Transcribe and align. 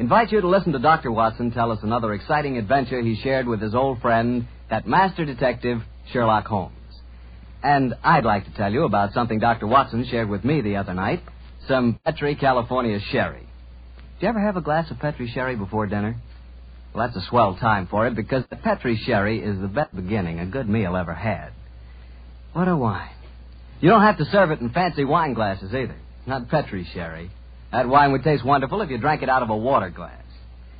invite 0.00 0.32
you 0.32 0.40
to 0.40 0.48
listen 0.48 0.72
to 0.72 0.78
Dr. 0.78 1.12
Watson 1.12 1.50
tell 1.50 1.70
us 1.70 1.80
another 1.82 2.14
exciting 2.14 2.56
adventure 2.56 3.02
he 3.02 3.20
shared 3.22 3.46
with 3.46 3.60
his 3.60 3.74
old 3.74 4.00
friend, 4.00 4.48
that 4.70 4.86
master 4.86 5.26
detective, 5.26 5.82
Sherlock 6.10 6.46
Holmes. 6.46 6.74
And 7.62 7.94
I'd 8.02 8.24
like 8.24 8.46
to 8.46 8.54
tell 8.54 8.72
you 8.72 8.84
about 8.84 9.12
something 9.12 9.38
Dr. 9.38 9.66
Watson 9.66 10.06
shared 10.10 10.30
with 10.30 10.42
me 10.42 10.62
the 10.62 10.76
other 10.76 10.94
night 10.94 11.22
some 11.68 12.00
Petri 12.02 12.34
California 12.34 12.98
sherry. 13.12 13.46
Did 14.18 14.22
you 14.22 14.28
ever 14.30 14.40
have 14.40 14.56
a 14.56 14.62
glass 14.62 14.90
of 14.90 14.98
Petri 14.98 15.30
sherry 15.30 15.54
before 15.54 15.86
dinner? 15.86 16.16
Well, 16.94 17.06
that's 17.06 17.22
a 17.22 17.28
swell 17.28 17.56
time 17.56 17.86
for 17.86 18.06
it 18.06 18.16
because 18.16 18.44
the 18.48 18.56
Petri 18.56 18.96
sherry 18.96 19.40
is 19.42 19.60
the 19.60 19.68
best 19.68 19.94
beginning 19.94 20.40
a 20.40 20.46
good 20.46 20.68
meal 20.68 20.96
ever 20.96 21.14
had. 21.14 21.50
What 22.54 22.68
a 22.68 22.76
wine. 22.76 23.10
You 23.82 23.90
don't 23.90 24.02
have 24.02 24.16
to 24.16 24.24
serve 24.24 24.50
it 24.50 24.60
in 24.60 24.70
fancy 24.70 25.04
wine 25.04 25.34
glasses 25.34 25.74
either. 25.74 25.96
Not 26.26 26.48
Petri 26.48 26.88
sherry. 26.94 27.30
That 27.72 27.88
wine 27.88 28.12
would 28.12 28.24
taste 28.24 28.44
wonderful 28.44 28.82
if 28.82 28.90
you 28.90 28.98
drank 28.98 29.22
it 29.22 29.28
out 29.28 29.42
of 29.42 29.50
a 29.50 29.56
water 29.56 29.90
glass. 29.90 30.22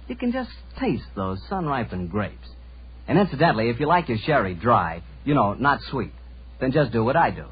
You 0.09 0.17
can 0.17 0.33
just 0.33 0.51
taste 0.81 1.05
those 1.15 1.41
sun 1.49 1.67
ripened 1.67 2.11
grapes. 2.11 2.49
And 3.07 3.19
incidentally, 3.19 3.71
if 3.71 3.79
you 3.79 3.87
like 3.87 4.09
your 4.09 4.19
sherry 4.19 4.55
dry, 4.55 5.03
you 5.25 5.35
know, 5.35 5.55
not 5.55 5.81
sweet, 5.91 6.13
then 6.61 6.73
just 6.73 6.93
do 6.93 7.05
what 7.05 7.17
I 7.17 7.31
do. 7.31 7.45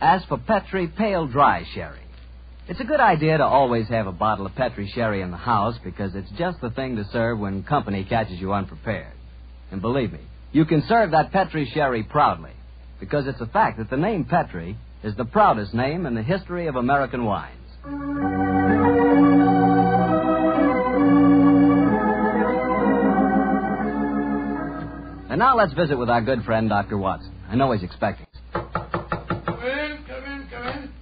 Ask 0.00 0.28
for 0.28 0.38
Petri 0.38 0.88
Pale 0.88 1.28
Dry 1.28 1.64
Sherry. 1.74 2.00
It's 2.68 2.80
a 2.80 2.84
good 2.84 3.00
idea 3.00 3.38
to 3.38 3.44
always 3.44 3.86
have 3.88 4.06
a 4.06 4.12
bottle 4.12 4.44
of 4.44 4.54
Petri 4.54 4.90
sherry 4.92 5.22
in 5.22 5.30
the 5.30 5.36
house 5.36 5.76
because 5.84 6.14
it's 6.14 6.30
just 6.36 6.60
the 6.60 6.70
thing 6.70 6.96
to 6.96 7.04
serve 7.12 7.38
when 7.38 7.62
company 7.62 8.04
catches 8.04 8.40
you 8.40 8.52
unprepared. 8.52 9.12
And 9.70 9.80
believe 9.80 10.12
me, 10.12 10.20
you 10.52 10.64
can 10.64 10.82
serve 10.88 11.12
that 11.12 11.32
Petri 11.32 11.70
sherry 11.72 12.02
proudly 12.02 12.52
because 12.98 13.26
it's 13.26 13.40
a 13.40 13.46
fact 13.46 13.78
that 13.78 13.88
the 13.88 13.96
name 13.96 14.24
Petri 14.24 14.76
is 15.04 15.14
the 15.16 15.24
proudest 15.24 15.74
name 15.74 16.06
in 16.06 16.14
the 16.14 16.22
history 16.22 16.66
of 16.66 16.76
American 16.76 17.24
wines. 17.24 18.65
And 25.36 25.40
now 25.42 25.54
let's 25.54 25.74
visit 25.74 25.98
with 25.98 26.08
our 26.08 26.22
good 26.22 26.44
friend, 26.44 26.66
Dr. 26.66 26.96
Watson. 26.96 27.30
I 27.50 27.56
know 27.56 27.70
he's 27.72 27.82
expecting 27.82 28.24
us. 28.24 28.40
Come 28.54 28.64
in, 29.60 29.98
come 30.08 30.24
in, 30.24 30.48
come 30.50 30.66
in. 30.66 30.92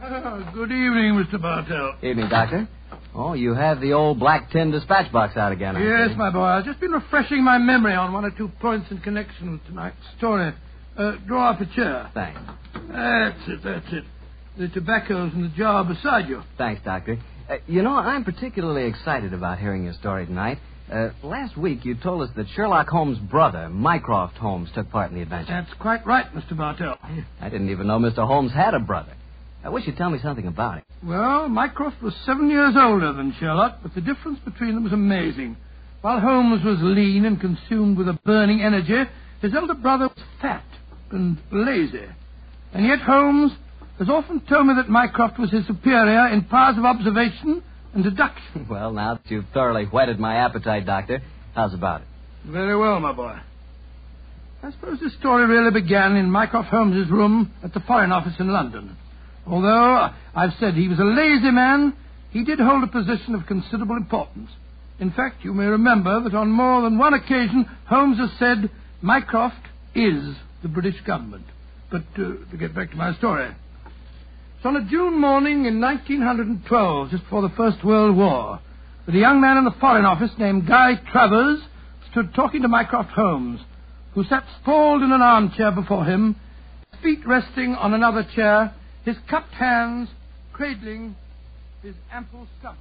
Ah, 0.00 0.50
good 0.54 0.72
evening, 0.72 1.22
Mr. 1.22 1.38
Bartell. 1.38 1.96
Evening, 2.02 2.30
Doctor. 2.30 2.66
Oh, 3.14 3.34
you 3.34 3.52
have 3.52 3.82
the 3.82 3.92
old 3.92 4.18
black 4.18 4.50
tin 4.50 4.70
dispatch 4.70 5.12
box 5.12 5.36
out 5.36 5.52
again, 5.52 5.76
I 5.76 5.82
Yes, 5.82 6.12
see. 6.12 6.16
my 6.16 6.30
boy. 6.30 6.44
I've 6.44 6.64
just 6.64 6.80
been 6.80 6.92
refreshing 6.92 7.44
my 7.44 7.58
memory 7.58 7.92
on 7.92 8.14
one 8.14 8.24
or 8.24 8.30
two 8.30 8.48
points 8.58 8.90
in 8.90 9.00
connection 9.00 9.52
with 9.52 9.66
tonight's 9.66 9.96
story. 10.16 10.54
Uh, 10.96 11.16
draw 11.26 11.50
up 11.50 11.60
a 11.60 11.66
chair. 11.66 12.10
Thanks. 12.14 12.40
That's 12.90 13.48
it, 13.48 13.60
that's 13.62 13.92
it. 13.92 14.04
The 14.56 14.68
tobacco's 14.68 15.34
in 15.34 15.42
the 15.42 15.48
jar 15.58 15.84
beside 15.84 16.26
you. 16.26 16.40
Thanks, 16.56 16.80
Doctor. 16.86 17.18
Uh, 17.50 17.56
you 17.66 17.82
know, 17.82 17.96
I'm 17.98 18.24
particularly 18.24 18.84
excited 18.88 19.34
about 19.34 19.58
hearing 19.58 19.84
your 19.84 19.92
story 19.92 20.24
tonight. 20.24 20.56
Uh, 20.90 21.10
last 21.22 21.56
week, 21.56 21.84
you 21.84 21.94
told 21.94 22.22
us 22.22 22.30
that 22.34 22.46
Sherlock 22.56 22.88
Holmes' 22.88 23.18
brother, 23.18 23.68
Mycroft 23.68 24.36
Holmes, 24.36 24.70
took 24.74 24.90
part 24.90 25.10
in 25.10 25.16
the 25.16 25.22
adventure. 25.22 25.52
That's 25.52 25.80
quite 25.80 26.04
right, 26.04 26.26
Mr. 26.34 26.56
Bartell. 26.56 26.96
I 27.40 27.48
didn't 27.48 27.70
even 27.70 27.86
know 27.86 28.00
Mr. 28.00 28.26
Holmes 28.26 28.52
had 28.52 28.74
a 28.74 28.80
brother. 28.80 29.12
I 29.62 29.68
wish 29.68 29.86
you'd 29.86 29.96
tell 29.96 30.10
me 30.10 30.18
something 30.20 30.48
about 30.48 30.78
it. 30.78 30.84
Well, 31.04 31.48
Mycroft 31.48 32.02
was 32.02 32.14
seven 32.26 32.50
years 32.50 32.74
older 32.76 33.12
than 33.12 33.32
Sherlock, 33.38 33.78
but 33.82 33.94
the 33.94 34.00
difference 34.00 34.40
between 34.40 34.74
them 34.74 34.82
was 34.82 34.92
amazing. 34.92 35.56
While 36.00 36.18
Holmes 36.18 36.64
was 36.64 36.78
lean 36.80 37.24
and 37.24 37.40
consumed 37.40 37.96
with 37.96 38.08
a 38.08 38.18
burning 38.24 38.60
energy, 38.60 39.08
his 39.42 39.54
elder 39.54 39.74
brother 39.74 40.08
was 40.08 40.24
fat 40.40 40.64
and 41.12 41.38
lazy. 41.52 42.06
And 42.72 42.84
yet 42.84 43.00
Holmes 43.00 43.52
has 43.98 44.08
often 44.08 44.40
told 44.40 44.66
me 44.66 44.74
that 44.74 44.88
Mycroft 44.88 45.38
was 45.38 45.50
his 45.50 45.66
superior 45.68 46.28
in 46.28 46.44
powers 46.44 46.78
of 46.78 46.84
observation 46.84 47.62
and 47.94 48.04
deduction. 48.04 48.66
Well, 48.70 48.92
now 48.92 49.14
that 49.14 49.30
you've 49.30 49.46
thoroughly 49.52 49.84
whetted 49.84 50.18
my 50.18 50.36
appetite, 50.36 50.86
Doctor, 50.86 51.22
how's 51.54 51.74
about 51.74 52.02
it? 52.02 52.06
Very 52.44 52.76
well, 52.76 53.00
my 53.00 53.12
boy. 53.12 53.36
I 54.62 54.70
suppose 54.72 55.00
this 55.00 55.14
story 55.18 55.46
really 55.46 55.70
began 55.70 56.16
in 56.16 56.30
Mycroft 56.30 56.68
Holmes's 56.68 57.10
room 57.10 57.52
at 57.62 57.72
the 57.72 57.80
Foreign 57.80 58.12
Office 58.12 58.34
in 58.38 58.48
London. 58.52 58.96
Although 59.46 60.10
I've 60.34 60.52
said 60.60 60.74
he 60.74 60.88
was 60.88 60.98
a 60.98 61.04
lazy 61.04 61.50
man, 61.50 61.94
he 62.30 62.44
did 62.44 62.60
hold 62.60 62.84
a 62.84 62.86
position 62.86 63.34
of 63.34 63.46
considerable 63.46 63.96
importance. 63.96 64.50
In 64.98 65.10
fact, 65.10 65.44
you 65.44 65.54
may 65.54 65.64
remember 65.64 66.20
that 66.22 66.34
on 66.34 66.50
more 66.50 66.82
than 66.82 66.98
one 66.98 67.14
occasion 67.14 67.66
Holmes 67.86 68.18
has 68.18 68.30
said 68.38 68.70
Mycroft 69.00 69.66
is 69.94 70.36
the 70.62 70.68
British 70.68 71.00
government. 71.06 71.46
But 71.90 72.04
uh, 72.14 72.50
to 72.50 72.56
get 72.58 72.74
back 72.74 72.90
to 72.90 72.96
my 72.96 73.14
story. 73.16 73.50
It's 74.60 74.66
on 74.66 74.76
a 74.76 74.84
June 74.84 75.18
morning 75.18 75.64
in 75.64 75.80
1912, 75.80 77.08
just 77.08 77.22
before 77.22 77.40
the 77.40 77.48
First 77.56 77.82
World 77.82 78.14
War, 78.14 78.60
that 79.06 79.14
a 79.14 79.18
young 79.18 79.40
man 79.40 79.56
in 79.56 79.64
the 79.64 79.74
Foreign 79.80 80.04
Office 80.04 80.32
named 80.36 80.68
Guy 80.68 80.96
Travers 81.10 81.60
stood 82.10 82.34
talking 82.34 82.60
to 82.60 82.68
Mycroft 82.68 83.08
Holmes, 83.12 83.62
who 84.12 84.22
sat 84.24 84.44
sprawled 84.60 85.02
in 85.02 85.12
an 85.12 85.22
armchair 85.22 85.72
before 85.72 86.04
him, 86.04 86.36
his 86.90 87.00
feet 87.00 87.26
resting 87.26 87.74
on 87.74 87.94
another 87.94 88.22
chair, 88.34 88.74
his 89.06 89.16
cupped 89.30 89.54
hands 89.54 90.10
cradling 90.52 91.16
his 91.82 91.94
ample 92.12 92.46
stomach. 92.58 92.76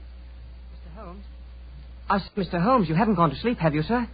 Mr. 0.73 1.01
Holmes? 1.01 1.23
Mr. 2.35 2.61
Holmes, 2.61 2.90
you 2.90 2.96
haven't 2.96 3.16
gone 3.16 3.29
to 3.29 3.38
sleep, 3.38 3.57
have 3.59 3.73
you, 3.73 3.84
sir? 3.84 4.06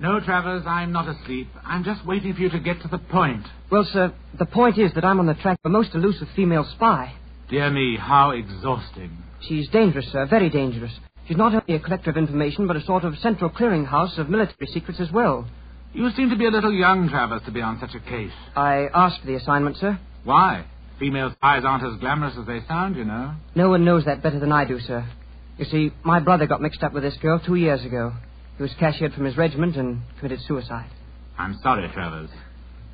No, 0.00 0.20
Travers, 0.20 0.62
I'm 0.64 0.92
not 0.92 1.08
asleep. 1.08 1.48
I'm 1.64 1.82
just 1.82 2.06
waiting 2.06 2.32
for 2.32 2.40
you 2.40 2.50
to 2.50 2.60
get 2.60 2.80
to 2.82 2.88
the 2.88 2.98
point. 2.98 3.44
Well, 3.70 3.84
sir, 3.92 4.14
the 4.38 4.46
point 4.46 4.78
is 4.78 4.92
that 4.94 5.04
I'm 5.04 5.18
on 5.18 5.26
the 5.26 5.34
track 5.34 5.58
of 5.64 5.70
a 5.70 5.72
most 5.72 5.92
elusive 5.92 6.28
female 6.36 6.64
spy. 6.76 7.14
Dear 7.50 7.68
me, 7.70 7.96
how 8.00 8.30
exhausting. 8.30 9.18
She's 9.48 9.68
dangerous, 9.70 10.06
sir, 10.12 10.26
very 10.26 10.50
dangerous. 10.50 10.92
She's 11.26 11.36
not 11.36 11.52
only 11.52 11.74
a 11.74 11.80
collector 11.80 12.10
of 12.10 12.16
information, 12.16 12.68
but 12.68 12.76
a 12.76 12.82
sort 12.82 13.04
of 13.04 13.18
central 13.18 13.50
clearinghouse 13.50 14.18
of 14.18 14.30
military 14.30 14.68
secrets 14.72 15.00
as 15.00 15.10
well. 15.10 15.48
You 15.92 16.10
seem 16.12 16.30
to 16.30 16.36
be 16.36 16.46
a 16.46 16.50
little 16.50 16.72
young, 16.72 17.08
Travers, 17.08 17.42
to 17.46 17.50
be 17.50 17.60
on 17.60 17.80
such 17.80 17.94
a 17.94 18.00
case. 18.00 18.32
I 18.54 18.88
asked 18.94 19.20
for 19.20 19.26
the 19.26 19.34
assignment, 19.34 19.78
sir. 19.78 19.98
Why? 20.22 20.64
Female 21.00 21.32
spies 21.32 21.64
aren't 21.64 21.84
as 21.84 21.98
glamorous 21.98 22.36
as 22.38 22.46
they 22.46 22.60
sound, 22.68 22.94
you 22.96 23.04
know. 23.04 23.34
No 23.56 23.70
one 23.70 23.84
knows 23.84 24.04
that 24.04 24.22
better 24.22 24.38
than 24.38 24.52
I 24.52 24.64
do, 24.64 24.78
sir. 24.78 25.08
You 25.56 25.64
see, 25.64 25.92
my 26.04 26.20
brother 26.20 26.46
got 26.46 26.62
mixed 26.62 26.84
up 26.84 26.92
with 26.92 27.02
this 27.02 27.16
girl 27.16 27.40
two 27.40 27.56
years 27.56 27.84
ago. 27.84 28.12
He 28.58 28.62
was 28.62 28.74
cashiered 28.78 29.14
from 29.14 29.24
his 29.24 29.36
regiment 29.36 29.76
and 29.76 30.00
committed 30.18 30.40
suicide. 30.42 30.90
I'm 31.38 31.56
sorry, 31.62 31.88
Travers. 31.94 32.28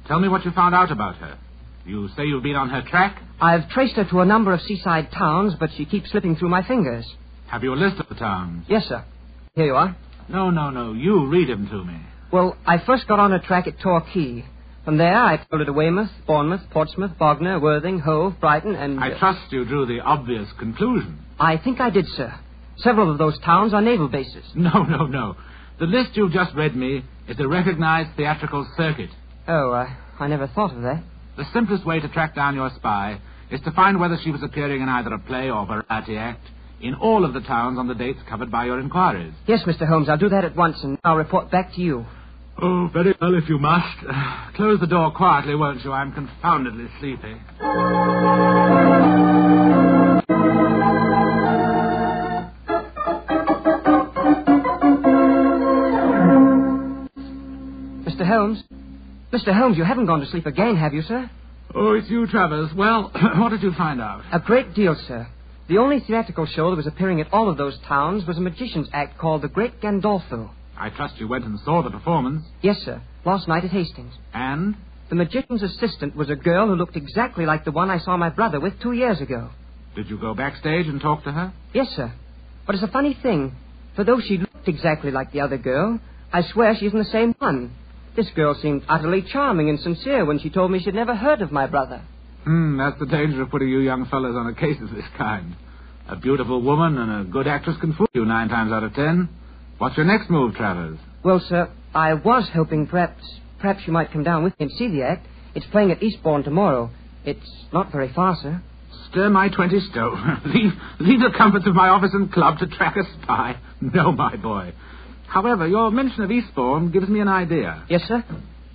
Tell 0.06 0.20
me 0.20 0.28
what 0.28 0.44
you 0.44 0.50
found 0.52 0.74
out 0.74 0.92
about 0.92 1.16
her. 1.16 1.38
You 1.86 2.08
say 2.16 2.24
you've 2.24 2.42
been 2.42 2.54
on 2.56 2.68
her 2.68 2.82
track? 2.82 3.20
I've 3.40 3.68
traced 3.70 3.96
her 3.96 4.04
to 4.04 4.20
a 4.20 4.26
number 4.26 4.52
of 4.52 4.60
seaside 4.60 5.10
towns, 5.10 5.54
but 5.58 5.70
she 5.76 5.86
keeps 5.86 6.10
slipping 6.10 6.36
through 6.36 6.50
my 6.50 6.62
fingers. 6.66 7.06
Have 7.46 7.62
you 7.62 7.72
a 7.72 7.76
list 7.76 7.98
of 7.98 8.08
the 8.08 8.14
towns? 8.14 8.66
Yes, 8.68 8.86
sir. 8.86 9.04
Here 9.54 9.66
you 9.66 9.74
are. 9.74 9.96
No, 10.28 10.50
no, 10.50 10.70
no. 10.70 10.92
You 10.92 11.26
read 11.28 11.48
them 11.48 11.66
to 11.68 11.84
me. 11.84 11.98
Well, 12.30 12.56
I 12.66 12.78
first 12.78 13.06
got 13.06 13.18
on 13.18 13.30
her 13.30 13.38
track 13.38 13.66
at 13.66 13.80
Torquay. 13.80 14.44
From 14.84 14.98
there, 14.98 15.16
I 15.16 15.38
followed 15.48 15.60
her 15.60 15.64
to 15.66 15.72
Weymouth, 15.72 16.10
Bournemouth, 16.26 16.62
Portsmouth, 16.70 17.12
Bognor, 17.18 17.58
Worthing, 17.60 18.00
Hove, 18.00 18.38
Brighton, 18.38 18.74
and. 18.74 19.00
I 19.00 19.12
uh, 19.12 19.18
trust 19.18 19.50
you 19.50 19.64
drew 19.64 19.86
the 19.86 20.00
obvious 20.00 20.48
conclusion. 20.58 21.20
I 21.38 21.56
think 21.56 21.80
I 21.80 21.88
did, 21.88 22.06
sir. 22.16 22.34
Several 22.78 23.10
of 23.10 23.16
those 23.18 23.38
towns 23.40 23.72
are 23.72 23.80
naval 23.80 24.08
bases. 24.08 24.44
No, 24.54 24.82
no, 24.82 25.06
no. 25.06 25.36
The 25.78 25.86
list 25.86 26.10
you've 26.14 26.32
just 26.32 26.54
read 26.54 26.76
me 26.76 27.04
is 27.28 27.38
a 27.40 27.48
recognized 27.48 28.16
theatrical 28.16 28.66
circuit. 28.76 29.10
Oh, 29.48 29.72
I, 29.72 29.96
I 30.20 30.28
never 30.28 30.46
thought 30.46 30.74
of 30.74 30.82
that. 30.82 31.02
The 31.36 31.44
simplest 31.52 31.84
way 31.84 31.98
to 31.98 32.08
track 32.08 32.34
down 32.34 32.54
your 32.54 32.70
spy 32.76 33.20
is 33.50 33.60
to 33.62 33.72
find 33.72 33.98
whether 33.98 34.16
she 34.22 34.30
was 34.30 34.42
appearing 34.42 34.82
in 34.82 34.88
either 34.88 35.12
a 35.12 35.18
play 35.18 35.50
or 35.50 35.66
variety 35.66 36.16
act 36.16 36.46
in 36.80 36.94
all 36.94 37.24
of 37.24 37.34
the 37.34 37.40
towns 37.40 37.78
on 37.78 37.88
the 37.88 37.94
dates 37.94 38.20
covered 38.28 38.52
by 38.52 38.66
your 38.66 38.78
inquiries. 38.78 39.32
Yes, 39.46 39.62
Mr. 39.66 39.86
Holmes, 39.86 40.08
I'll 40.08 40.18
do 40.18 40.28
that 40.28 40.44
at 40.44 40.54
once, 40.54 40.76
and 40.82 40.98
I'll 41.02 41.16
report 41.16 41.50
back 41.50 41.74
to 41.74 41.80
you. 41.80 42.06
Oh, 42.62 42.88
very 42.92 43.14
well 43.20 43.34
if 43.34 43.48
you 43.48 43.58
must. 43.58 43.98
Close 44.54 44.78
the 44.78 44.86
door 44.86 45.10
quietly, 45.10 45.56
won't 45.56 45.82
you? 45.84 45.92
I'm 45.92 46.12
confoundedly 46.12 46.86
sleepy. 47.00 47.34
Mr. 58.24 58.28
Holmes? 58.28 58.62
Mr. 59.32 59.52
Holmes, 59.54 59.76
you 59.76 59.84
haven't 59.84 60.06
gone 60.06 60.20
to 60.20 60.26
sleep 60.26 60.46
again, 60.46 60.76
have 60.76 60.94
you, 60.94 61.02
sir? 61.02 61.30
Oh, 61.74 61.92
it's 61.92 62.08
you, 62.08 62.26
Travers. 62.26 62.70
Well, 62.74 63.10
what 63.36 63.50
did 63.50 63.62
you 63.62 63.72
find 63.74 64.00
out? 64.00 64.22
A 64.32 64.38
great 64.40 64.74
deal, 64.74 64.96
sir. 65.06 65.26
The 65.68 65.78
only 65.78 66.00
theatrical 66.00 66.46
show 66.46 66.70
that 66.70 66.76
was 66.76 66.86
appearing 66.86 67.20
at 67.20 67.32
all 67.32 67.50
of 67.50 67.58
those 67.58 67.78
towns 67.86 68.26
was 68.26 68.38
a 68.38 68.40
magician's 68.40 68.88
act 68.92 69.18
called 69.18 69.42
The 69.42 69.48
Great 69.48 69.80
Gandolfo. 69.80 70.50
I 70.78 70.88
trust 70.90 71.18
you 71.18 71.28
went 71.28 71.44
and 71.44 71.58
saw 71.60 71.82
the 71.82 71.90
performance. 71.90 72.44
Yes, 72.62 72.78
sir. 72.84 73.02
Last 73.26 73.46
night 73.46 73.64
at 73.64 73.70
Hastings. 73.70 74.14
And? 74.32 74.74
The 75.10 75.16
magician's 75.16 75.62
assistant 75.62 76.16
was 76.16 76.30
a 76.30 76.36
girl 76.36 76.68
who 76.68 76.76
looked 76.76 76.96
exactly 76.96 77.44
like 77.44 77.64
the 77.64 77.72
one 77.72 77.90
I 77.90 77.98
saw 77.98 78.16
my 78.16 78.30
brother 78.30 78.58
with 78.58 78.80
two 78.80 78.92
years 78.92 79.20
ago. 79.20 79.50
Did 79.94 80.08
you 80.08 80.18
go 80.18 80.34
backstage 80.34 80.86
and 80.86 81.00
talk 81.00 81.24
to 81.24 81.32
her? 81.32 81.52
Yes, 81.74 81.88
sir. 81.94 82.12
But 82.66 82.74
it's 82.74 82.84
a 82.84 82.88
funny 82.88 83.16
thing. 83.22 83.54
For 83.96 84.04
though 84.04 84.20
she 84.20 84.38
looked 84.38 84.66
exactly 84.68 85.10
like 85.10 85.32
the 85.32 85.40
other 85.42 85.58
girl, 85.58 86.00
I 86.32 86.42
swear 86.42 86.74
she 86.74 86.86
isn't 86.86 86.98
the 86.98 87.04
same 87.04 87.34
one. 87.38 87.72
This 88.16 88.28
girl 88.36 88.54
seemed 88.54 88.82
utterly 88.88 89.22
charming 89.22 89.68
and 89.68 89.80
sincere 89.80 90.24
when 90.24 90.38
she 90.38 90.50
told 90.50 90.70
me 90.70 90.78
she'd 90.80 90.94
never 90.94 91.14
heard 91.14 91.42
of 91.42 91.50
my 91.50 91.66
brother. 91.66 92.02
Hmm, 92.44 92.76
that's 92.76 92.98
the 92.98 93.06
danger 93.06 93.42
of 93.42 93.50
putting 93.50 93.68
you 93.68 93.80
young 93.80 94.06
fellows 94.06 94.36
on 94.36 94.46
a 94.46 94.54
case 94.54 94.76
of 94.80 94.90
this 94.90 95.04
kind. 95.18 95.56
A 96.08 96.16
beautiful 96.16 96.60
woman 96.60 96.98
and 96.98 97.26
a 97.26 97.30
good 97.30 97.46
actress 97.48 97.76
can 97.80 97.94
fool 97.94 98.06
you 98.14 98.24
nine 98.24 98.48
times 98.48 98.70
out 98.70 98.84
of 98.84 98.94
ten. 98.94 99.28
What's 99.78 99.96
your 99.96 100.06
next 100.06 100.30
move, 100.30 100.54
Travers? 100.54 100.98
Well, 101.24 101.40
sir, 101.48 101.70
I 101.94 102.14
was 102.14 102.48
hoping 102.52 102.86
perhaps 102.86 103.22
perhaps 103.58 103.80
you 103.86 103.92
might 103.92 104.12
come 104.12 104.22
down 104.22 104.44
with 104.44 104.52
me 104.60 104.66
and 104.66 104.72
see 104.72 104.88
the 104.88 105.02
act. 105.02 105.26
It's 105.54 105.66
playing 105.66 105.90
at 105.90 106.02
Eastbourne 106.02 106.44
tomorrow. 106.44 106.90
It's 107.24 107.50
not 107.72 107.90
very 107.90 108.12
far, 108.12 108.36
sir. 108.42 108.62
Stir 109.10 109.30
my 109.30 109.48
twenty 109.48 109.80
stone. 109.90 110.42
leave, 110.46 110.72
leave 111.00 111.20
the 111.20 111.36
comforts 111.36 111.66
of 111.66 111.74
my 111.74 111.88
office 111.88 112.10
and 112.12 112.30
club 112.30 112.58
to 112.58 112.66
track 112.66 112.96
a 112.96 113.22
spy. 113.22 113.56
No, 113.80 114.12
my 114.12 114.36
boy. 114.36 114.72
However, 115.26 115.66
your 115.66 115.90
mention 115.90 116.22
of 116.22 116.30
Eastbourne 116.30 116.90
gives 116.90 117.08
me 117.08 117.20
an 117.20 117.28
idea. 117.28 117.84
Yes, 117.88 118.02
sir? 118.06 118.24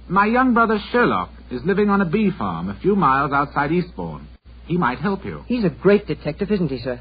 My 0.08 0.26
young 0.26 0.54
brother 0.54 0.80
Sherlock 0.92 1.30
is 1.52 1.62
living 1.66 1.90
on 1.90 2.02
a 2.02 2.06
bee 2.06 2.32
farm 2.38 2.70
a 2.70 2.80
few 2.80 2.96
miles 2.96 3.32
outside 3.32 3.72
Eastbourne. 3.72 4.28
He 4.66 4.78
might 4.78 5.00
help 5.00 5.26
you. 5.26 5.44
He's 5.48 5.64
a 5.64 5.70
great 5.70 6.08
detective, 6.08 6.52
isn't 6.52 6.70
he, 6.70 6.80
sir? 6.80 7.00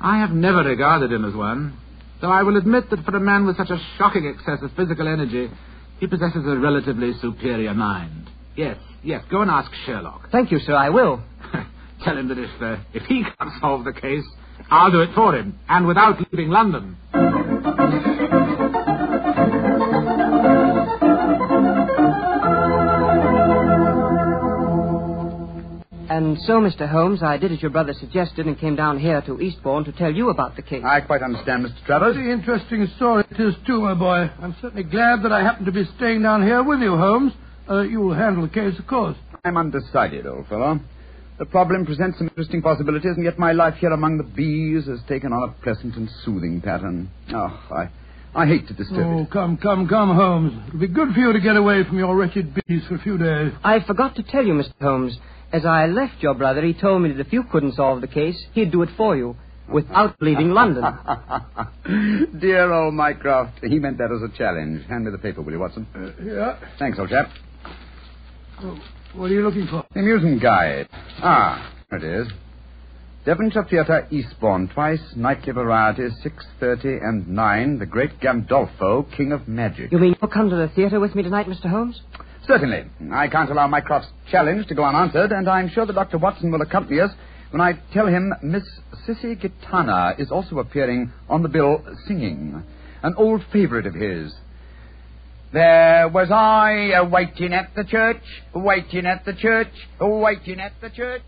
I 0.00 0.18
have 0.18 0.30
never 0.30 0.58
regarded 0.58 1.12
him 1.12 1.24
as 1.24 1.34
one, 1.34 1.76
though 2.20 2.30
I 2.30 2.42
will 2.42 2.56
admit 2.56 2.90
that 2.90 3.04
for 3.04 3.16
a 3.16 3.20
man 3.20 3.46
with 3.46 3.56
such 3.56 3.70
a 3.70 3.78
shocking 3.96 4.26
excess 4.26 4.62
of 4.62 4.72
physical 4.76 5.08
energy, 5.08 5.48
he 6.00 6.06
possesses 6.06 6.44
a 6.46 6.56
relatively 6.58 7.12
superior 7.20 7.74
mind. 7.74 8.30
Yes, 8.56 8.76
yes, 9.02 9.24
go 9.30 9.42
and 9.42 9.50
ask 9.50 9.70
Sherlock. 9.86 10.30
Thank 10.30 10.50
you, 10.50 10.58
sir, 10.58 10.74
I 10.74 10.90
will. 10.90 11.22
Tell 12.04 12.16
him 12.16 12.28
that 12.28 12.38
if, 12.38 12.62
uh, 12.62 12.76
if 12.94 13.02
he 13.04 13.24
can't 13.24 13.50
solve 13.60 13.84
the 13.84 13.92
case, 13.92 14.24
I'll 14.70 14.90
do 14.90 15.00
it 15.00 15.14
for 15.14 15.34
him, 15.34 15.58
and 15.68 15.86
without 15.86 16.18
leaving 16.32 16.50
London. 16.50 16.96
And 26.28 26.38
so, 26.42 26.60
Mr. 26.60 26.86
Holmes, 26.86 27.22
I 27.22 27.38
did 27.38 27.52
as 27.52 27.62
your 27.62 27.70
brother 27.70 27.94
suggested 27.94 28.46
and 28.46 28.58
came 28.58 28.76
down 28.76 28.98
here 28.98 29.22
to 29.22 29.40
Eastbourne 29.40 29.84
to 29.84 29.92
tell 29.92 30.12
you 30.12 30.28
about 30.28 30.56
the 30.56 30.62
case. 30.62 30.84
I 30.84 31.00
quite 31.00 31.22
understand, 31.22 31.64
Mr. 31.64 31.82
Travers. 31.86 32.16
Very 32.16 32.30
interesting 32.32 32.86
story 32.96 33.24
it 33.30 33.40
is, 33.40 33.54
too, 33.66 33.80
my 33.80 33.94
boy. 33.94 34.30
I'm 34.42 34.54
certainly 34.60 34.82
glad 34.82 35.22
that 35.22 35.32
I 35.32 35.42
happen 35.42 35.64
to 35.64 35.72
be 35.72 35.84
staying 35.96 36.20
down 36.22 36.42
here 36.42 36.62
with 36.62 36.80
you, 36.80 36.98
Holmes. 36.98 37.32
Uh, 37.66 37.80
you'll 37.80 38.12
handle 38.12 38.42
the 38.42 38.52
case, 38.52 38.78
of 38.78 38.86
course. 38.86 39.16
I'm 39.42 39.56
undecided, 39.56 40.26
old 40.26 40.48
fellow. 40.48 40.78
The 41.38 41.46
problem 41.46 41.86
presents 41.86 42.18
some 42.18 42.28
interesting 42.28 42.60
possibilities, 42.60 43.12
and 43.16 43.24
yet 43.24 43.38
my 43.38 43.52
life 43.52 43.76
here 43.80 43.92
among 43.92 44.18
the 44.18 44.24
bees 44.24 44.84
has 44.84 44.98
taken 45.08 45.32
on 45.32 45.48
a 45.48 45.52
pleasant 45.62 45.96
and 45.96 46.10
soothing 46.26 46.60
pattern. 46.60 47.08
Oh, 47.32 47.58
I, 47.74 47.88
I 48.34 48.46
hate 48.46 48.68
to 48.68 48.74
disturb 48.74 48.98
Oh, 49.06 49.22
it. 49.22 49.30
come, 49.30 49.56
come, 49.56 49.88
come, 49.88 50.14
Holmes. 50.14 50.52
It'll 50.68 50.80
be 50.80 50.88
good 50.88 51.14
for 51.14 51.20
you 51.20 51.32
to 51.32 51.40
get 51.40 51.56
away 51.56 51.84
from 51.84 51.96
your 51.96 52.14
wretched 52.14 52.54
bees 52.66 52.82
for 52.86 52.96
a 52.96 52.98
few 52.98 53.16
days. 53.16 53.54
I 53.64 53.80
forgot 53.86 54.16
to 54.16 54.22
tell 54.24 54.44
you, 54.44 54.52
Mr. 54.52 54.74
Holmes. 54.82 55.16
As 55.52 55.64
I 55.64 55.86
left 55.86 56.22
your 56.22 56.34
brother, 56.34 56.62
he 56.62 56.74
told 56.74 57.02
me 57.02 57.12
that 57.12 57.26
if 57.26 57.32
you 57.32 57.42
couldn't 57.44 57.72
solve 57.72 58.00
the 58.00 58.06
case, 58.06 58.36
he'd 58.52 58.70
do 58.70 58.82
it 58.82 58.90
for 58.96 59.16
you 59.16 59.36
without 59.72 60.14
leaving 60.20 60.50
London. 60.50 60.84
Dear 62.40 62.72
old 62.72 62.94
Mycroft. 62.94 63.60
He 63.62 63.78
meant 63.78 63.98
that 63.98 64.10
as 64.12 64.22
a 64.22 64.36
challenge. 64.36 64.86
Hand 64.86 65.04
me 65.04 65.10
the 65.10 65.18
paper, 65.18 65.42
will 65.42 65.52
you, 65.52 65.58
Watson? 65.58 65.86
Uh, 65.94 66.22
yeah. 66.22 66.58
Thanks, 66.78 66.98
old 66.98 67.08
chap. 67.08 67.30
Oh, 68.60 68.78
what 69.14 69.30
are 69.30 69.34
you 69.34 69.42
looking 69.42 69.66
for? 69.66 69.86
The 69.94 70.00
amusement 70.00 70.42
guide. 70.42 70.88
Ah, 71.22 71.72
there 71.90 71.98
it 71.98 72.22
is. 72.26 72.32
Devonshire 73.24 73.64
Theatre, 73.68 74.06
Eastbourne. 74.10 74.68
Twice, 74.72 75.02
nightly 75.16 75.52
varieties, 75.52 76.12
6.30 76.24 77.06
and 77.06 77.28
9. 77.28 77.78
The 77.78 77.86
Great 77.86 78.20
Gandolfo, 78.20 79.06
King 79.16 79.32
of 79.32 79.46
Magic. 79.48 79.92
You 79.92 79.98
mean 79.98 80.16
you'll 80.20 80.30
come 80.30 80.50
to 80.50 80.56
the 80.56 80.68
theatre 80.68 80.98
with 81.00 81.14
me 81.14 81.22
tonight, 81.22 81.46
Mr. 81.46 81.68
Holmes? 81.68 82.00
Certainly. 82.48 82.86
I 83.12 83.28
can't 83.28 83.50
allow 83.50 83.66
Mycroft's 83.66 84.08
challenge 84.30 84.66
to 84.68 84.74
go 84.74 84.82
unanswered, 84.82 85.32
and 85.32 85.46
I'm 85.46 85.68
sure 85.68 85.84
that 85.84 85.92
Dr. 85.92 86.16
Watson 86.16 86.50
will 86.50 86.62
accompany 86.62 86.98
us 86.98 87.10
when 87.50 87.60
I 87.60 87.74
tell 87.92 88.06
him 88.06 88.32
Miss 88.42 88.62
Sissy 89.06 89.38
Gitana 89.38 90.18
is 90.18 90.30
also 90.30 90.58
appearing 90.58 91.12
on 91.28 91.42
the 91.42 91.50
bill 91.50 91.84
singing. 92.06 92.62
An 93.02 93.14
old 93.18 93.44
favorite 93.52 93.86
of 93.86 93.92
his. 93.94 94.32
There 95.52 96.08
was 96.08 96.30
I 96.30 96.92
a 96.96 97.04
waiting 97.04 97.52
at 97.52 97.74
the 97.76 97.84
church, 97.84 98.22
waiting 98.54 99.04
at 99.04 99.26
the 99.26 99.34
church, 99.34 99.68
waiting 100.00 100.58
at 100.58 100.72
the 100.80 100.88
church. 100.88 101.22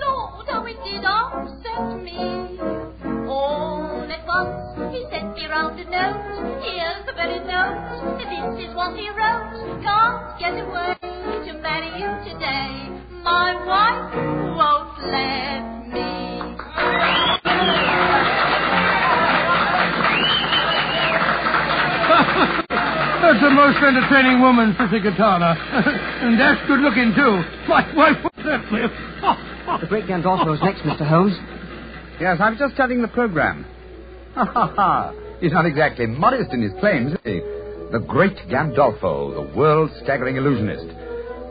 Lord, 0.00 0.48
how 0.48 0.64
it 0.66 0.76
did 0.84 1.04
upset 1.04 2.00
me. 2.00 2.58
Oh. 3.28 3.97
All 4.08 4.14
at 4.14 4.24
once 4.24 4.56
he 4.94 5.04
sent 5.10 5.34
me 5.36 5.44
round 5.52 5.78
a 5.78 5.84
note. 5.84 6.16
Here's 6.64 7.04
the 7.04 7.12
very 7.12 7.44
note. 7.44 7.76
This 8.16 8.32
is 8.64 8.72
what 8.74 8.96
he 8.96 9.10
wrote. 9.10 9.52
Can't 9.84 10.38
get 10.40 10.56
away 10.64 10.96
to 11.44 11.52
marry 11.60 11.92
you 11.92 12.08
today. 12.24 12.88
My 13.20 13.52
wife 13.68 14.08
won't 14.56 14.96
let 15.12 15.92
me. 15.92 15.92
That's 23.20 23.44
a 23.44 23.52
most 23.52 23.76
entertaining 23.84 24.40
woman, 24.40 24.72
Sissy 24.80 25.02
Katana. 25.02 25.52
and 26.24 26.40
that's 26.40 26.66
good 26.66 26.80
looking, 26.80 27.12
too. 27.14 27.42
My 27.68 27.84
wife 27.94 28.24
was 28.24 28.32
that 28.46 28.64
flip. 28.70 28.90
The 29.82 29.86
great 29.86 30.06
Gandolfo's 30.06 30.62
next, 30.62 30.80
Mr. 30.80 31.06
Holmes. 31.06 31.36
Yes, 32.18 32.40
I 32.40 32.48
was 32.48 32.58
just 32.58 32.72
studying 32.72 33.02
the 33.02 33.08
program. 33.08 33.66
Ha 34.38 34.44
ha 34.44 34.72
ha. 34.76 35.12
He's 35.40 35.50
not 35.50 35.66
exactly 35.66 36.06
modest 36.06 36.52
in 36.52 36.62
his 36.62 36.70
claims, 36.78 37.10
is 37.12 37.18
he? 37.24 37.40
The 37.90 37.98
great 38.06 38.36
Gandolfo, 38.48 39.34
the 39.34 39.58
world 39.58 39.90
staggering 40.04 40.36
illusionist. 40.36 40.86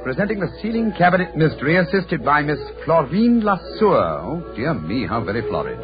Presenting 0.03 0.39
the 0.39 0.47
ceiling 0.61 0.93
cabinet 0.97 1.35
mystery, 1.35 1.75
assisted 1.75 2.23
by 2.23 2.43
Miss 2.43 2.59
Florine 2.85 3.41
Lasseur. 3.41 4.21
Oh, 4.23 4.53
dear 4.55 4.73
me, 4.73 5.05
how 5.05 5.21
very 5.21 5.41
florid. 5.41 5.77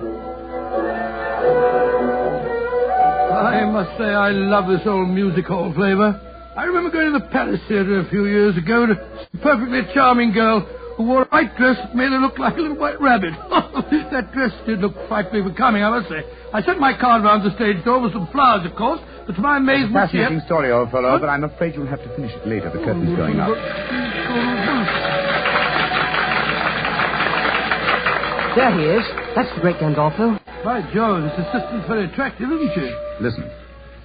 I 3.34 3.66
must 3.66 3.98
say 3.98 4.06
I 4.06 4.30
love 4.32 4.70
this 4.70 4.88
old 4.88 5.10
music 5.10 5.46
hall 5.46 5.74
flavor. 5.74 6.18
I 6.56 6.64
remember 6.64 6.90
going 6.90 7.12
to 7.12 7.20
the 7.20 7.26
Palace 7.34 7.60
Theatre 7.68 8.00
a 8.00 8.10
few 8.10 8.28
years 8.28 8.56
ago 8.56 8.86
to 8.86 8.94
a 8.94 9.38
perfectly 9.40 9.82
charming 9.94 10.32
girl 10.32 10.66
who 10.98 11.04
wore 11.04 11.24
a 11.24 11.28
white 11.28 11.56
dress 11.58 11.78
that 11.78 11.96
made 11.96 12.12
her 12.12 12.20
look 12.20 12.38
like 12.38 12.58
a 12.58 12.62
little 12.62 12.78
white 12.78 13.00
rabbit. 13.02 13.34
that 14.12 14.32
dress 14.34 14.52
did 14.66 14.80
look 14.80 14.94
frightfully 15.08 15.42
becoming, 15.42 15.84
I 15.84 15.90
must 15.90 16.10
say. 16.10 16.22
I 16.54 16.62
sent 16.62 16.80
my 16.80 16.98
card 16.98 17.24
round 17.24 17.44
the 17.44 17.56
stage 17.56 17.84
door 17.84 18.00
with 18.00 18.14
some 18.14 18.28
flowers, 18.32 18.66
of 18.66 18.76
course, 18.78 19.02
but 19.26 19.34
to 19.36 19.42
my 19.42 19.58
It's 19.58 19.62
a 19.62 19.64
amazement, 19.64 20.12
she 20.12 20.18
fascinating 20.18 20.40
had... 20.40 20.46
story, 20.46 20.72
old 20.72 20.92
fellow, 20.92 21.18
but 21.20 21.30
I'm 21.30 21.44
afraid 21.44 21.76
you'll 21.76 21.88
have 21.88 22.04
to 22.04 22.16
finish 22.16 22.32
it 22.34 22.48
later. 22.48 22.70
The 22.70 22.84
curtain's 22.86 23.10
oh, 23.14 23.16
going 23.16 23.40
up. 23.40 23.58
There 28.54 28.70
he 28.78 28.86
is. 28.86 29.06
That's 29.36 29.50
the 29.56 29.62
great 29.62 29.78
Gandolfo. 29.78 30.38
By 30.64 30.86
Jove, 30.94 31.24
this 31.26 31.34
assistant's 31.42 31.88
very 31.88 32.06
attractive, 32.06 32.52
isn't 32.52 32.72
she? 32.76 32.88
Listen. 33.20 33.50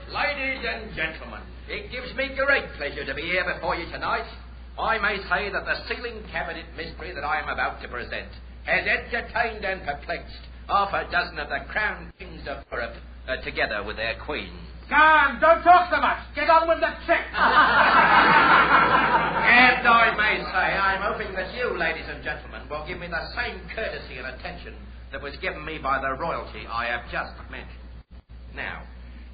Ladies 0.09 0.65
and 0.65 0.89
gentlemen, 0.97 1.45
it 1.69 1.93
gives 1.93 2.17
me 2.17 2.33
great 2.35 2.65
pleasure 2.79 3.05
to 3.05 3.15
be 3.15 3.23
here 3.23 3.45
before 3.45 3.77
you 3.77 3.85
tonight. 3.93 4.25
I 4.79 4.99
may 4.99 5.19
say 5.29 5.51
that 5.51 5.65
the 5.67 5.75
ceiling 5.89 6.23
cabinet 6.31 6.67
mystery 6.77 7.13
that 7.13 7.25
I 7.25 7.41
am 7.41 7.49
about 7.49 7.83
to 7.83 7.89
present 7.89 8.31
has 8.65 8.87
entertained 8.87 9.65
and 9.65 9.83
perplexed 9.83 10.47
half 10.69 10.93
a 10.93 11.11
dozen 11.11 11.39
of 11.39 11.49
the 11.49 11.67
crown 11.69 12.13
kings 12.19 12.47
of 12.47 12.63
Europe, 12.71 12.95
uh, 13.27 13.37
together 13.43 13.83
with 13.83 13.97
their 13.97 14.15
queens. 14.25 14.55
Come, 14.89 15.41
don't 15.41 15.63
talk 15.63 15.91
so 15.91 16.01
much. 16.01 16.19
Get 16.35 16.49
on 16.49 16.69
with 16.69 16.81
the 16.81 16.93
trick. 17.05 17.27
And 19.49 19.87
I 19.87 20.13
may 20.17 20.43
say, 20.45 20.67
I'm 20.77 21.01
hoping 21.01 21.33
that 21.35 21.55
you, 21.55 21.79
ladies 21.79 22.05
and 22.09 22.23
gentlemen, 22.23 22.69
will 22.69 22.87
give 22.87 22.99
me 22.99 23.07
the 23.07 23.25
same 23.35 23.61
courtesy 23.75 24.19
and 24.19 24.27
attention 24.27 24.75
that 25.11 25.23
was 25.23 25.35
given 25.41 25.65
me 25.65 25.79
by 25.79 26.01
the 26.01 26.13
royalty 26.21 26.67
I 26.69 26.87
have 26.87 27.11
just 27.11 27.33
mentioned. 27.51 27.79
Now, 28.55 28.83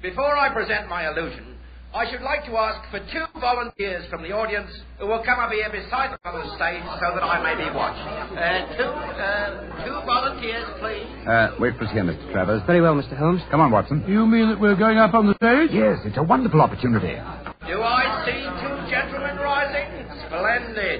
before 0.01 0.37
I 0.37 0.53
present 0.53 0.87
my 0.87 1.09
illusion, 1.09 1.57
I 1.95 2.11
should 2.11 2.21
like 2.27 2.43
to 2.51 2.57
ask 2.59 2.83
for 2.91 2.99
two 3.07 3.23
volunteers 3.39 4.03
from 4.11 4.21
the 4.21 4.35
audience 4.35 4.67
who 4.99 5.07
will 5.07 5.23
come 5.23 5.39
up 5.39 5.47
here 5.49 5.71
beside 5.71 6.11
me 6.11 6.17
on 6.27 6.43
the 6.43 6.51
stage 6.59 6.83
so 6.99 7.07
that 7.15 7.23
I 7.23 7.39
may 7.39 7.55
be 7.55 7.71
watched. 7.71 8.03
Uh, 8.35 8.67
two, 8.75 8.91
uh, 8.91 9.87
two 9.87 9.95
volunteers, 10.03 10.67
please. 10.83 11.07
Uh, 11.23 11.55
wait 11.57 11.79
for 11.79 11.87
us 11.87 11.91
here, 11.95 12.03
Mr. 12.03 12.19
Travers. 12.35 12.59
Very 12.67 12.81
well, 12.83 12.99
Mr. 12.99 13.15
Holmes. 13.15 13.39
Come 13.49 13.61
on, 13.61 13.71
Watson. 13.71 14.03
You 14.11 14.27
mean 14.27 14.49
that 14.51 14.59
we're 14.59 14.75
going 14.75 14.97
up 14.99 15.13
on 15.13 15.25
the 15.25 15.39
stage? 15.39 15.71
Yes, 15.71 16.03
it's 16.03 16.17
a 16.19 16.23
wonderful 16.23 16.59
opportunity. 16.59 17.15
Do 17.63 17.79
I 17.79 18.03
see 18.27 18.43
two 18.59 18.75
gentlemen 18.91 19.39
rising? 19.39 19.87
Splendid. 20.27 20.99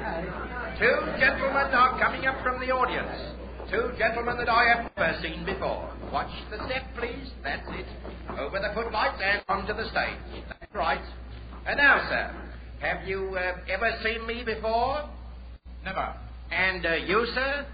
Two 0.80 0.96
gentlemen 1.20 1.76
are 1.76 2.00
coming 2.00 2.24
up 2.24 2.40
from 2.40 2.64
the 2.64 2.72
audience. 2.72 3.36
Two 3.72 3.92
gentlemen 3.98 4.38
that 4.38 4.50
I 4.50 4.66
have 4.76 4.92
never 4.96 5.20
seen 5.22 5.46
before. 5.46 5.90
Watch 6.14 6.32
the 6.52 6.58
step, 6.68 6.84
please. 6.98 7.32
That's 7.44 7.68
it. 7.70 7.88
Over 8.38 8.60
the 8.60 8.72
footlights 8.76 9.20
and 9.24 9.42
onto 9.50 9.74
the 9.74 9.90
stage. 9.90 10.44
That's 10.48 10.74
right. 10.76 11.02
And 11.66 11.78
now, 11.78 12.06
sir, 12.10 12.36
have 12.82 13.08
you 13.08 13.36
uh, 13.36 13.58
ever 13.70 13.92
seen 14.04 14.28
me 14.28 14.44
before? 14.44 15.10
Never. 15.84 16.14
And 16.52 16.86
uh, 16.86 16.94
you, 16.94 17.26
sir? 17.34 17.66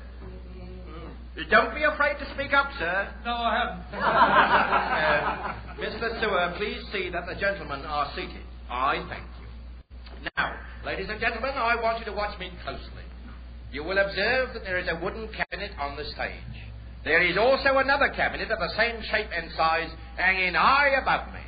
Don't 1.50 1.74
be 1.74 1.84
afraid 1.84 2.20
to 2.20 2.34
speak 2.36 2.54
up, 2.54 2.70
sir. 2.78 3.14
No, 3.26 3.32
I 3.32 3.58
haven't. 3.60 3.82
Uh, 5.72 5.72
Mr. 5.82 6.22
Sewer, 6.22 6.54
please 6.58 6.80
see 6.92 7.10
that 7.10 7.26
the 7.26 7.36
gentlemen 7.40 7.82
are 7.86 8.12
seated. 8.16 8.44
I 8.70 9.04
thank 9.10 9.24
you. 9.40 10.30
Now, 10.38 10.54
ladies 10.86 11.08
and 11.10 11.20
gentlemen, 11.20 11.52
I 11.56 11.76
want 11.82 12.00
you 12.00 12.06
to 12.06 12.12
watch 12.12 12.38
me 12.40 12.52
closely. 12.64 13.04
You 13.72 13.84
will 13.84 13.98
observe 13.98 14.54
that 14.54 14.64
there 14.64 14.80
is 14.80 14.88
a 14.90 15.00
wooden 15.02 15.30
cabinet 15.30 15.72
on 15.80 15.96
the 15.96 16.04
stage. 16.04 16.56
There 17.06 17.24
is 17.24 17.38
also 17.38 17.78
another 17.78 18.10
cabinet 18.10 18.52
of 18.52 18.60
the 18.60 18.70
same 18.78 19.02
shape 19.10 19.30
and 19.36 19.50
size 19.56 19.90
hanging 20.18 20.54
high 20.54 20.90
above 21.02 21.34
me, 21.34 21.40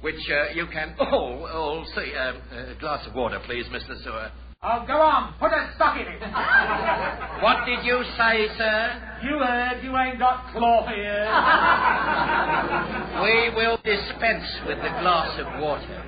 which 0.00 0.22
uh, 0.30 0.52
you 0.54 0.66
can 0.72 0.94
all, 0.98 1.46
all 1.52 1.84
see. 1.94 2.14
Um, 2.14 2.40
a 2.52 2.80
glass 2.80 3.06
of 3.06 3.14
water, 3.14 3.40
please, 3.44 3.66
Mr. 3.66 4.02
Sewer. 4.04 4.30
Oh, 4.62 4.84
go 4.86 4.94
on. 4.94 5.34
Put 5.38 5.52
a 5.52 5.72
stock 5.74 6.00
in 6.00 6.06
it. 6.06 6.22
What 7.42 7.66
did 7.66 7.84
you 7.84 8.02
say, 8.16 8.48
sir? 8.56 9.18
you 9.22 9.38
heard 9.38 9.82
you 9.82 9.94
ain't 9.98 10.18
got 10.18 10.52
claw 10.52 10.86
here. 10.86 11.28
We 13.24 13.54
will 13.54 13.76
dispense 13.84 14.48
with 14.66 14.78
the 14.78 14.88
glass 15.02 15.38
of 15.38 15.60
water. 15.60 16.02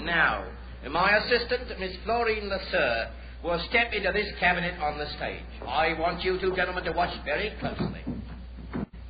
Now, 0.00 0.44
my 0.90 1.16
assistant, 1.18 1.78
Miss 1.78 1.92
Florine 2.04 2.50
Lasseur, 2.50 3.10
will 3.42 3.60
step 3.68 3.92
into 3.92 4.12
this 4.12 4.28
cabinet 4.38 4.78
on 4.80 4.98
the 4.98 5.06
stage. 5.16 5.42
I 5.66 5.98
want 5.98 6.22
you 6.22 6.38
two 6.40 6.54
gentlemen 6.54 6.84
to 6.84 6.92
watch 6.92 7.14
very 7.24 7.52
closely. 7.60 8.02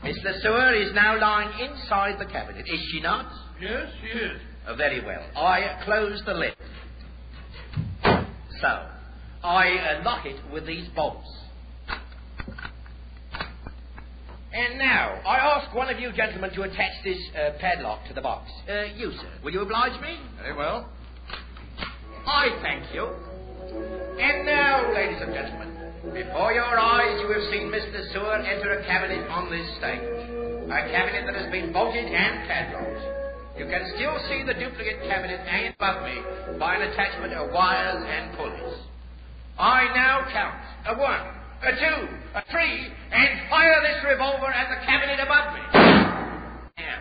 Miss 0.02 0.18
Lasseur 0.24 0.84
is 0.84 0.92
now 0.94 1.20
lying 1.20 1.50
inside 1.60 2.18
the 2.18 2.26
cabinet, 2.26 2.64
is 2.66 2.80
she 2.90 3.00
not? 3.00 3.32
Yes, 3.60 3.88
she 4.00 4.18
is. 4.18 4.40
Uh, 4.66 4.74
very 4.74 5.04
well. 5.04 5.22
I 5.36 5.80
close 5.84 6.22
the 6.26 6.34
lid. 6.34 6.54
So, 8.60 8.86
I 9.44 9.98
uh, 10.00 10.04
lock 10.04 10.26
it 10.26 10.40
with 10.52 10.66
these 10.66 10.88
bolts. 10.94 11.28
And 14.54 14.78
now, 14.78 15.20
I 15.26 15.36
ask 15.36 15.74
one 15.74 15.88
of 15.88 15.98
you 15.98 16.12
gentlemen 16.12 16.52
to 16.54 16.62
attach 16.62 16.92
this 17.04 17.18
uh, 17.34 17.58
padlock 17.58 18.06
to 18.08 18.14
the 18.14 18.20
box. 18.20 18.50
Uh, 18.68 18.82
you, 18.96 19.12
sir, 19.12 19.28
will 19.42 19.52
you 19.52 19.62
oblige 19.62 20.00
me? 20.02 20.18
Very 20.40 20.54
well. 20.54 20.88
I 22.26 22.58
thank 22.62 22.94
you. 22.94 23.08
And 24.20 24.46
now, 24.46 24.92
ladies 24.92 25.18
and 25.20 25.32
gentlemen, 25.32 25.72
before 26.12 26.52
your 26.52 26.78
eyes 26.78 27.20
you 27.22 27.28
have 27.32 27.46
seen 27.50 27.72
Mr. 27.72 28.12
Seward 28.12 28.44
enter 28.44 28.78
a 28.78 28.84
cabinet 28.84 29.24
on 29.30 29.50
this 29.50 29.66
stage. 29.78 30.04
A 30.68 30.82
cabinet 30.90 31.26
that 31.26 31.34
has 31.34 31.50
been 31.50 31.72
bolted 31.72 32.04
and 32.04 32.48
padlocked. 32.48 33.22
You 33.58 33.66
can 33.66 33.84
still 33.96 34.16
see 34.28 34.42
the 34.44 34.54
duplicate 34.54 35.02
cabinet 35.08 35.40
hanging 35.46 35.72
above 35.78 36.02
me 36.04 36.16
by 36.58 36.76
an 36.76 36.82
attachment 36.90 37.34
of 37.34 37.52
wires 37.52 38.02
and 38.04 38.36
pulleys. 38.36 38.78
I 39.58 39.92
now 39.94 40.24
count 40.32 40.58
a 40.88 40.98
one, 40.98 41.20
a 41.62 41.72
two, 41.76 42.08
a 42.34 42.42
three, 42.50 42.88
and 43.12 43.50
fire 43.50 43.80
this 43.82 44.04
revolver 44.08 44.48
at 44.48 44.68
the 44.72 44.86
cabinet 44.86 45.20
above 45.20 45.54
me. 45.54 45.62
Now, 46.82 46.98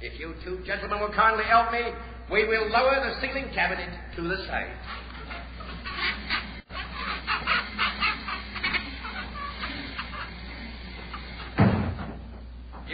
if 0.00 0.18
you 0.18 0.34
two 0.44 0.64
gentlemen 0.66 1.00
will 1.00 1.14
kindly 1.14 1.44
help 1.44 1.72
me, 1.72 1.82
we 2.32 2.48
will 2.48 2.70
lower 2.70 2.96
the 3.04 3.20
ceiling 3.20 3.52
cabinet 3.54 3.90
to 4.16 4.22
the 4.22 4.36
stage. 4.44 5.05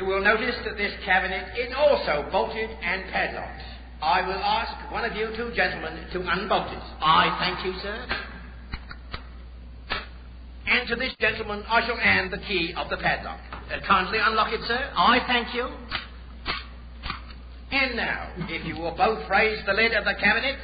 You 0.03 0.09
will 0.09 0.21
notice 0.21 0.57
that 0.65 0.77
this 0.77 0.93
cabinet 1.05 1.57
is 1.57 1.73
also 1.79 2.29
bolted 2.33 2.69
and 2.69 3.05
padlocked. 3.13 3.63
I 4.03 4.21
will 4.27 4.35
ask 4.35 4.91
one 4.91 5.05
of 5.09 5.17
you 5.17 5.29
two 5.37 5.53
gentlemen 5.55 5.95
to 6.13 6.19
unbolt 6.19 6.73
it. 6.73 6.83
I 7.01 7.31
thank 7.39 7.65
you, 7.65 7.73
sir. 7.81 8.07
And 10.67 10.89
to 10.89 10.97
this 10.97 11.15
gentleman, 11.21 11.63
I 11.69 11.87
shall 11.87 11.97
hand 11.97 12.33
the 12.33 12.39
key 12.39 12.75
of 12.77 12.91
the 12.91 12.97
padlock. 12.97 13.39
Uh, 13.53 13.79
kindly 13.87 14.19
unlock 14.21 14.53
it, 14.53 14.63
sir. 14.67 14.91
I 14.97 15.21
thank 15.29 15.55
you. 15.55 15.69
And 17.71 17.97
now, 17.97 18.33
if 18.49 18.67
you 18.67 18.75
will 18.75 18.97
both 18.97 19.31
raise 19.31 19.65
the 19.67 19.73
lid 19.73 19.93
of 19.93 20.05
the 20.05 20.15
cabinet. 20.15 20.59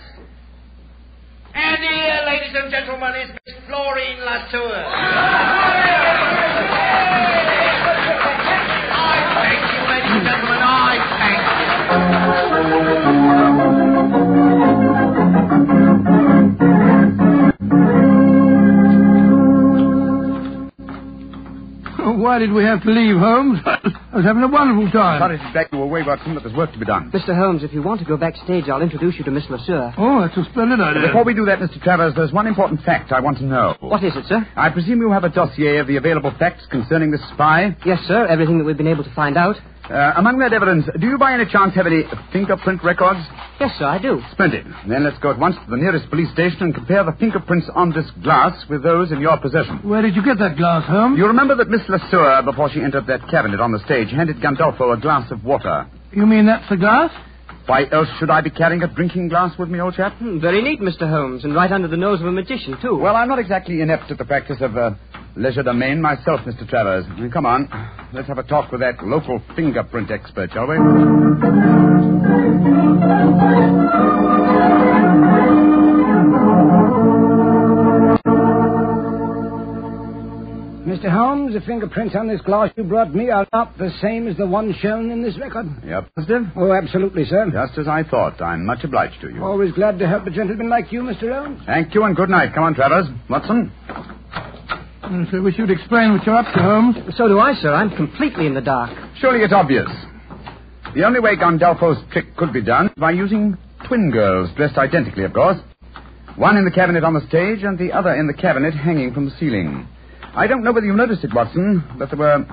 And 1.55 1.77
here, 1.77 2.23
ladies 2.27 2.57
and 2.57 2.73
gentlemen, 2.73 3.15
is 3.23 3.31
Miss 3.47 3.57
Florine 3.69 4.19
Latour. 4.19 5.79
Oh, 22.01 22.13
why 22.17 22.39
did 22.39 22.53
we 22.53 22.63
have 22.63 22.83
to 22.85 22.91
leave, 22.91 23.17
Holmes? 23.19 23.59
I 23.67 24.17
was 24.17 24.25
having 24.25 24.43
a 24.43 24.49
wonderful 24.49 24.91
time. 24.93 25.21
Sorry 25.21 25.37
to 25.37 25.53
drag 25.53 25.67
you 25.73 25.83
away, 25.83 26.03
Watson, 26.03 26.35
but 26.35 26.45
there's 26.45 26.55
work 26.55 26.73
to 26.73 26.79
be 26.79 26.85
done. 26.87 27.11
Mr. 27.11 27.37
Holmes, 27.37 27.65
if 27.65 27.73
you 27.73 27.83
want 27.83 28.01
to 28.01 28.07
go 28.07 28.17
backstage, 28.17 28.69
I'll 28.69 28.81
introduce 28.83 29.17
you 29.19 29.25
to 29.25 29.31
Miss 29.31 29.45
Lasseur. 29.47 29.95
Oh, 29.99 30.21
that's 30.23 30.37
a 30.37 30.45
splendid 30.51 30.81
idea. 30.81 31.09
Before 31.09 31.25
we 31.25 31.35
do 31.35 31.45
that, 31.47 31.59
Mr. 31.59 31.83
Travers, 31.83 32.15
there's 32.15 32.33
one 32.33 32.47
important 32.47 32.83
fact 32.83 33.11
I 33.13 33.21
want 33.21 33.39
to 33.39 33.45
know. 33.45 33.75
What 33.81 34.05
is 34.05 34.15
it, 34.17 34.25
sir? 34.29 34.47
I 34.57 34.71
presume 34.71 35.01
you 35.01 35.11
have 35.11 35.25
a 35.25 35.29
dossier 35.29 35.79
of 35.79 35.89
the 35.89 35.97
available 35.97 36.33
facts 36.39 36.65
concerning 36.71 37.11
this 37.11 37.21
spy? 37.35 37.77
Yes, 37.85 37.99
sir. 38.07 38.27
Everything 38.27 38.59
that 38.59 38.65
we've 38.65 38.77
been 38.79 38.87
able 38.87 39.05
to 39.05 39.15
find 39.15 39.37
out. 39.37 39.57
Uh, 39.91 40.13
among 40.17 40.39
that 40.39 40.53
evidence, 40.53 40.85
do 41.01 41.07
you 41.07 41.17
by 41.17 41.33
any 41.33 41.47
chance 41.47 41.75
have 41.75 41.87
any 41.87 42.05
fingerprint 42.31 42.85
records? 42.85 43.21
Yes, 43.59 43.71
sir, 43.79 43.87
I 43.87 43.99
do. 43.99 44.21
Splendid. 44.33 44.67
Then 44.87 45.05
let's 45.05 45.19
go 45.19 45.31
at 45.31 45.39
once 45.39 45.57
to 45.57 45.71
the 45.71 45.79
nearest 45.79 46.11
police 46.11 46.31
station 46.33 46.63
and 46.63 46.75
compare 46.75 47.05
the 47.05 47.13
fingerprints 47.19 47.67
on 47.75 47.91
this 47.91 48.05
glass 48.23 48.53
with 48.69 48.83
those 48.83 49.13
in 49.13 49.21
your 49.21 49.39
possession. 49.39 49.81
Where 49.89 50.03
did 50.03 50.15
you 50.15 50.23
get 50.23 50.39
that 50.41 50.57
glass, 50.59 50.85
Holmes? 50.87 51.17
You 51.17 51.27
remember 51.27 51.57
that 51.57 51.71
Miss 51.71 51.81
Lasseur, 51.89 52.45
before 52.45 52.69
she 52.71 52.83
entered 52.83 53.07
that 53.07 53.27
cabinet 53.31 53.61
on 53.61 53.73
the 53.73 53.79
stage, 53.87 54.11
handed 54.11 54.37
Gandolfo 54.43 54.93
a 54.93 55.01
glass 55.01 55.31
of 55.31 55.43
water. 55.43 55.87
You 56.13 56.27
mean 56.27 56.45
that's 56.45 56.69
the 56.69 56.77
glass? 56.77 57.11
Why 57.65 57.85
else 57.93 58.09
should 58.19 58.31
I 58.31 58.41
be 58.41 58.49
carrying 58.49 58.83
a 58.83 58.89
drinking 58.89 59.29
glass 59.29 59.53
with 59.59 59.69
me, 59.69 59.79
old 59.81 59.95
chap? 59.95 60.15
Hmm, 60.17 60.39
very 60.39 60.63
neat, 60.63 60.81
Mr. 60.81 61.09
Holmes, 61.09 61.45
and 61.45 61.55
right 61.55 61.71
under 61.71 61.87
the 61.87 61.99
nose 61.99 62.19
of 62.19 62.27
a 62.27 62.33
magician, 62.33 62.79
too. 62.81 62.97
Well, 62.97 63.15
I'm 63.15 63.29
not 63.29 63.39
exactly 63.39 63.83
inept 63.83 64.11
at 64.11 64.17
the 64.17 64.25
practice 64.25 64.57
of 64.63 64.75
uh, 64.75 64.93
legerdemain 65.39 66.01
myself, 66.01 66.41
Mr. 66.41 66.69
Travers. 66.69 67.07
Come 67.33 67.47
on. 67.47 67.69
Let's 68.13 68.29
have 68.29 68.39
a 68.39 68.43
talk 68.43 68.73
with 68.73 68.81
that 68.81 69.03
local 69.05 69.41
fingerprint 69.55 70.11
expert, 70.11 70.51
shall 70.53 70.67
we? 70.67 70.77
Mr. 80.89 81.11
Holmes, 81.13 81.53
the 81.53 81.61
fingerprints 81.61 82.17
on 82.17 82.29
this 82.29 82.41
glass 82.41 82.71
you 82.77 82.83
brought 82.83 83.15
me 83.15 83.29
are 83.29 83.47
not 83.53 83.77
the 83.77 83.91
same 84.01 84.27
as 84.27 84.39
the 84.39 84.47
ones 84.47 84.75
shown 84.77 85.11
in 85.11 85.23
this 85.23 85.39
record. 85.39 85.67
Yep, 85.85 86.15
positive? 86.15 86.43
Oh, 86.57 86.73
absolutely, 86.73 87.27
sir. 87.27 87.51
Just 87.53 87.79
as 87.79 87.87
I 87.87 88.05
thought. 88.05 88.41
I'm 88.41 88.65
much 88.65 88.85
obliged 88.85 89.21
to 89.21 89.29
you. 89.29 89.45
Always 89.45 89.73
glad 89.73 89.99
to 89.99 90.09
help 90.09 90.27
a 90.27 90.31
gentleman 90.31 90.71
like 90.71 90.91
you, 90.91 91.03
Mr. 91.03 91.31
Holmes. 91.31 91.61
Thank 91.67 91.95
you 91.95 92.05
and 92.05 92.17
good 92.17 92.31
night. 92.31 92.55
Come 92.55 92.65
on, 92.65 92.75
Travers. 92.75 93.07
Watson? 93.29 93.71
Yes, 95.11 95.29
I 95.33 95.39
wish 95.39 95.55
you'd 95.57 95.71
explain 95.71 96.13
what 96.13 96.27
you're 96.27 96.37
up 96.37 96.53
to, 96.55 96.61
Holmes. 96.63 96.97
So 97.17 97.29
do 97.29 97.39
I, 97.39 97.55
sir. 97.55 97.73
I'm 97.73 97.95
completely 97.97 98.47
in 98.47 98.55
the 98.55 98.61
dark. 98.61 98.91
Surely 99.21 99.41
it's 99.41 99.53
obvious. 99.55 99.89
The 100.95 101.05
only 101.05 101.21
way 101.21 101.37
Gandolfo's 101.37 101.99
trick 102.13 102.37
could 102.37 102.53
be 102.53 102.61
done 102.63 102.87
is 102.87 102.93
by 102.97 103.13
using 103.13 103.57
twin 103.87 104.11
girls, 104.11 104.51
dressed 104.57 104.77
identically, 104.77 105.25
of 105.25 105.33
course. 105.33 105.59
One 106.37 106.57
in 106.57 106.65
the 106.65 106.71
cabinet 106.71 107.05
on 107.05 107.15
the 107.15 107.27
stage 107.27 107.63
and 107.63 107.79
the 107.79 107.93
other 107.93 108.15
in 108.15 108.27
the 108.27 108.35
cabinet 108.35 108.75
hanging 108.75 109.15
from 109.15 109.25
the 109.25 109.33
ceiling. 109.41 109.89
I 110.35 110.47
don't 110.47 110.63
know 110.63 110.73
whether 110.73 110.87
you 110.87 110.93
noticed 110.95 111.25
it, 111.25 111.35
Watson, 111.35 111.83
but 111.99 112.11
there 112.11 112.19
were 112.19 112.47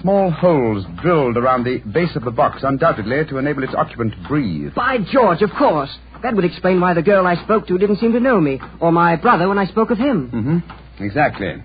small 0.00 0.30
holes 0.30 0.84
drilled 1.02 1.36
around 1.36 1.64
the 1.64 1.78
base 1.78 2.14
of 2.16 2.24
the 2.24 2.30
box, 2.30 2.62
undoubtedly 2.62 3.24
to 3.26 3.38
enable 3.38 3.64
its 3.64 3.74
occupant 3.74 4.12
to 4.12 4.28
breathe. 4.28 4.74
By 4.74 4.98
George, 5.10 5.42
of 5.42 5.50
course. 5.58 5.90
That 6.22 6.34
would 6.34 6.44
explain 6.44 6.80
why 6.80 6.94
the 6.94 7.02
girl 7.02 7.26
I 7.26 7.42
spoke 7.44 7.66
to 7.68 7.78
didn't 7.78 7.96
seem 7.98 8.12
to 8.12 8.20
know 8.20 8.40
me, 8.40 8.60
or 8.80 8.92
my 8.92 9.16
brother 9.16 9.48
when 9.48 9.58
I 9.58 9.66
spoke 9.66 9.90
of 9.90 9.98
him. 9.98 10.30
Mm-hmm. 10.30 11.04
Exactly. 11.04 11.62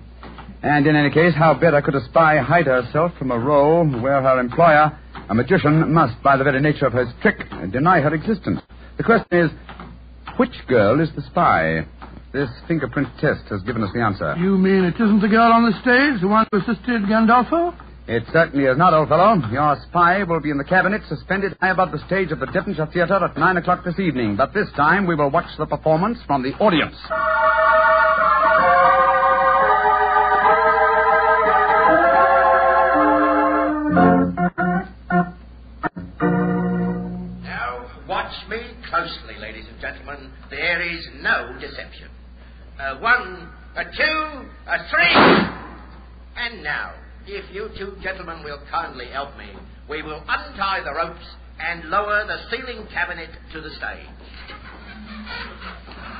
And 0.64 0.86
in 0.86 0.96
any 0.96 1.10
case, 1.10 1.34
how 1.36 1.52
better 1.52 1.82
could 1.82 1.94
a 1.94 2.02
spy 2.06 2.38
hide 2.38 2.64
herself 2.64 3.12
from 3.18 3.30
a 3.30 3.38
role 3.38 3.84
where 3.84 4.22
her 4.22 4.40
employer, 4.40 4.98
a 5.28 5.34
magician, 5.34 5.92
must, 5.92 6.22
by 6.22 6.38
the 6.38 6.44
very 6.44 6.58
nature 6.58 6.86
of 6.86 6.94
his 6.94 7.08
trick, 7.20 7.36
deny 7.70 8.00
her 8.00 8.14
existence? 8.14 8.62
The 8.96 9.02
question 9.02 9.26
is, 9.44 9.50
which 10.38 10.54
girl 10.66 11.00
is 11.00 11.10
the 11.14 11.20
spy? 11.20 11.86
This 12.32 12.48
fingerprint 12.66 13.08
test 13.20 13.44
has 13.50 13.60
given 13.62 13.82
us 13.82 13.90
the 13.92 14.00
answer. 14.00 14.34
You 14.38 14.56
mean 14.56 14.84
it 14.84 14.94
isn't 14.94 15.20
the 15.20 15.28
girl 15.28 15.52
on 15.52 15.70
the 15.70 15.78
stage, 15.82 16.22
the 16.22 16.28
one 16.28 16.46
who 16.50 16.58
assisted 16.58 17.02
Gandolfo? 17.02 17.76
It 18.08 18.24
certainly 18.32 18.64
is 18.64 18.78
not, 18.78 18.94
old 18.94 19.10
fellow. 19.10 19.36
Your 19.52 19.76
spy 19.88 20.24
will 20.24 20.40
be 20.40 20.50
in 20.50 20.56
the 20.56 20.64
cabinet, 20.64 21.02
suspended 21.10 21.58
high 21.60 21.70
above 21.72 21.92
the 21.92 22.04
stage 22.06 22.32
of 22.32 22.40
the 22.40 22.46
Devonshire 22.46 22.88
Theatre 22.90 23.22
at 23.22 23.36
nine 23.36 23.58
o'clock 23.58 23.84
this 23.84 23.98
evening. 23.98 24.36
But 24.36 24.54
this 24.54 24.68
time 24.76 25.06
we 25.06 25.14
will 25.14 25.30
watch 25.30 25.48
the 25.58 25.66
performance 25.66 26.18
from 26.26 26.42
the 26.42 26.54
audience. 26.54 26.96
Closely, 38.94 39.40
ladies 39.40 39.64
and 39.68 39.80
gentlemen. 39.80 40.30
There 40.50 40.80
is 40.80 41.04
no 41.20 41.56
deception. 41.60 42.08
A 42.78 42.98
one, 43.00 43.50
a 43.74 43.84
two, 43.84 44.48
a 44.68 44.88
three. 44.88 45.14
And 46.36 46.62
now, 46.62 46.92
if 47.26 47.44
you 47.52 47.70
two 47.76 47.96
gentlemen 48.02 48.44
will 48.44 48.60
kindly 48.70 49.06
help 49.06 49.36
me, 49.36 49.50
we 49.90 50.02
will 50.02 50.22
untie 50.28 50.82
the 50.84 50.94
ropes 50.94 51.24
and 51.58 51.90
lower 51.90 52.24
the 52.26 52.38
ceiling 52.50 52.86
cabinet 52.92 53.30
to 53.52 53.60
the 53.60 53.70
stage. 53.70 54.06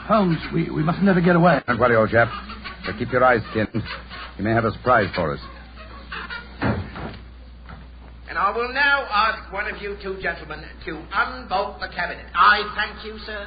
Holmes, 0.07 0.39
we, 0.53 0.69
we 0.71 0.83
must 0.83 1.01
never 1.03 1.21
get 1.21 1.37
away. 1.37 1.61
Don't 1.69 1.79
worry, 1.79 1.95
old 1.95 2.11
chap. 2.11 2.29
But 2.87 2.99
keep 2.99 3.13
your 3.13 3.23
eyes 3.23 3.41
skinned. 3.53 3.83
You 4.37 4.45
may 4.45 4.51
have 4.51 4.65
a 4.65 4.73
surprise 4.73 5.11
for 5.15 5.33
us. 5.33 5.41
I 8.45 8.51
will 8.51 8.75
now 8.75 9.07
ask 9.11 9.51
one 9.51 9.75
of 9.75 9.81
you 9.81 9.97
two 10.03 10.21
gentlemen 10.21 10.63
to 10.85 11.03
unbolt 11.15 11.81
the 11.81 11.89
cabinet. 11.89 12.27
I 12.35 12.61
thank 12.77 13.03
you, 13.03 13.19
sir. 13.25 13.47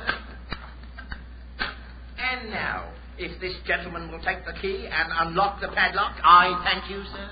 And 2.18 2.50
now, 2.50 2.92
if 3.20 3.40
this 3.40 3.54
gentleman 3.68 4.12
will 4.12 4.22
take 4.22 4.44
the 4.44 4.54
key 4.60 4.88
and 4.92 5.30
unlock 5.30 5.62
the 5.62 5.68
padlock, 5.68 6.16
I 6.24 6.64
thank 6.64 6.90
you, 6.90 7.04
sir. 7.14 7.30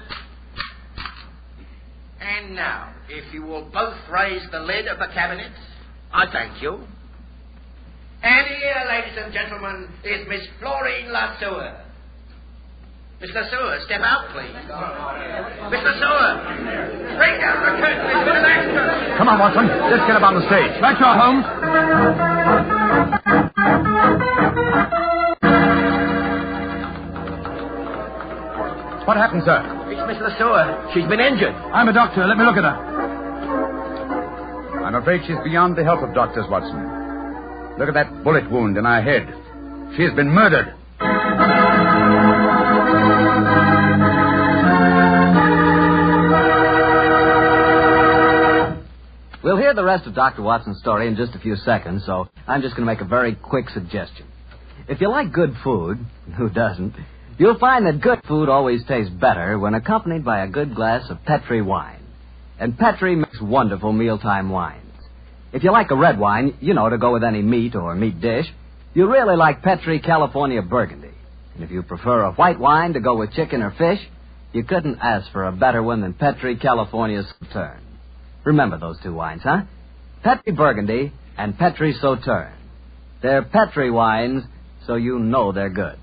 And 2.21 2.53
now, 2.53 2.93
if 3.09 3.33
you 3.33 3.41
will 3.41 3.67
both 3.73 3.97
raise 4.11 4.43
the 4.51 4.59
lid 4.59 4.87
of 4.87 4.99
the 4.99 5.07
cabinet, 5.11 5.51
I 6.13 6.31
thank 6.31 6.61
you. 6.61 6.83
And 8.21 8.45
here, 8.45 8.85
ladies 8.87 9.17
and 9.17 9.33
gentlemen, 9.33 9.89
is 10.03 10.27
Miss 10.27 10.45
Florine 10.59 11.07
Lasseur. 11.07 11.84
Mr. 13.21 13.49
Sewer, 13.49 13.79
step 13.85 14.01
out, 14.01 14.27
please. 14.33 14.51
Mr. 15.71 15.91
Sewer, 15.99 16.31
bring 17.17 17.39
down 17.39 17.57
the 17.63 17.71
curtain. 17.79 18.05
It's 18.11 18.27
an 18.27 18.45
accident. 18.45 19.17
Come 19.17 19.29
on, 19.29 19.39
Watson. 19.39 19.67
Let's 19.67 20.05
get 20.05 20.17
up 20.17 20.23
on 20.23 20.35
the 20.35 20.45
stage. 20.47 20.81
Right 20.81 20.99
you 20.99 21.05
are, 21.05 21.17
Holmes. 21.17 21.45
What 29.07 29.17
happened, 29.17 29.43
sir? 29.45 29.61
It's 29.87 30.01
Miss 30.07 30.17
Lasseur. 30.17 30.93
She's 30.93 31.07
been 31.07 31.19
injured. 31.19 31.53
I'm 31.53 31.87
a 31.87 31.93
doctor. 31.93 32.25
Let 32.25 32.37
me 32.37 32.43
look 32.43 32.57
at 32.57 32.63
her. 32.63 32.75
I'm 34.83 34.95
afraid 34.95 35.21
she's 35.27 35.37
beyond 35.43 35.77
the 35.77 35.83
help 35.83 36.01
of 36.01 36.13
doctors, 36.15 36.45
Watson. 36.49 36.81
Look 37.77 37.87
at 37.87 37.93
that 37.93 38.23
bullet 38.23 38.49
wound 38.51 38.77
in 38.77 38.85
her 38.85 39.01
head. 39.01 39.27
She 39.95 40.03
has 40.03 40.13
been 40.15 40.29
murdered. 40.29 40.73
We'll 49.45 49.57
hear 49.57 49.75
the 49.75 49.83
rest 49.83 50.07
of 50.07 50.15
Dr. 50.15 50.41
Watson's 50.41 50.79
story 50.79 51.07
in 51.07 51.15
just 51.15 51.35
a 51.35 51.39
few 51.39 51.55
seconds, 51.55 52.03
so 52.03 52.27
I'm 52.47 52.63
just 52.63 52.75
going 52.75 52.87
to 52.87 52.91
make 52.91 53.01
a 53.01 53.05
very 53.05 53.35
quick 53.35 53.69
suggestion. 53.69 54.25
If 54.87 55.01
you 55.01 55.07
like 55.07 55.31
good 55.31 55.53
food, 55.63 55.99
who 56.35 56.49
doesn't, 56.49 56.95
you'll 57.37 57.59
find 57.59 57.85
that 57.85 58.01
good 58.01 58.23
food 58.27 58.49
always 58.49 58.83
tastes 58.87 59.13
better 59.13 59.59
when 59.59 59.75
accompanied 59.75 60.25
by 60.25 60.43
a 60.43 60.47
good 60.47 60.73
glass 60.73 61.07
of 61.11 61.23
Petri 61.25 61.61
wine. 61.61 62.01
And 62.59 62.75
Petri 62.75 63.15
makes 63.15 63.39
wonderful 63.39 63.93
mealtime 63.93 64.49
wines. 64.49 64.81
If 65.53 65.63
you 65.63 65.71
like 65.71 65.91
a 65.91 65.95
red 65.95 66.17
wine, 66.17 66.57
you 66.59 66.73
know, 66.73 66.89
to 66.89 66.97
go 66.97 67.13
with 67.13 67.23
any 67.23 67.43
meat 67.43 67.75
or 67.75 67.93
meat 67.93 68.19
dish, 68.19 68.47
you 68.95 69.07
really 69.07 69.35
like 69.35 69.61
Petri 69.61 69.99
California 69.99 70.63
Burgundy. 70.63 71.13
And 71.53 71.63
if 71.63 71.69
you 71.69 71.83
prefer 71.83 72.23
a 72.23 72.31
white 72.31 72.59
wine 72.59 72.93
to 72.93 72.99
go 72.99 73.15
with 73.15 73.33
chicken 73.33 73.61
or 73.61 73.69
fish, 73.77 73.99
you 74.53 74.63
couldn't 74.63 74.97
ask 75.03 75.31
for 75.31 75.45
a 75.45 75.51
better 75.51 75.83
one 75.83 76.01
than 76.01 76.15
Petri 76.15 76.57
California 76.57 77.21
Sauterne. 77.21 77.94
Remember 78.45 78.77
those 78.77 78.97
two 79.01 79.13
wines, 79.13 79.41
huh? 79.43 79.63
Petri 80.23 80.53
Burgundy 80.53 81.11
and 81.37 81.57
Petri 81.57 81.93
Sauterne. 81.99 82.53
They're 83.21 83.43
Petri 83.43 83.89
wines, 83.89 84.43
so 84.85 84.95
you 84.95 85.17
know 85.17 85.51
they're 85.51 85.71
good. 85.71 85.97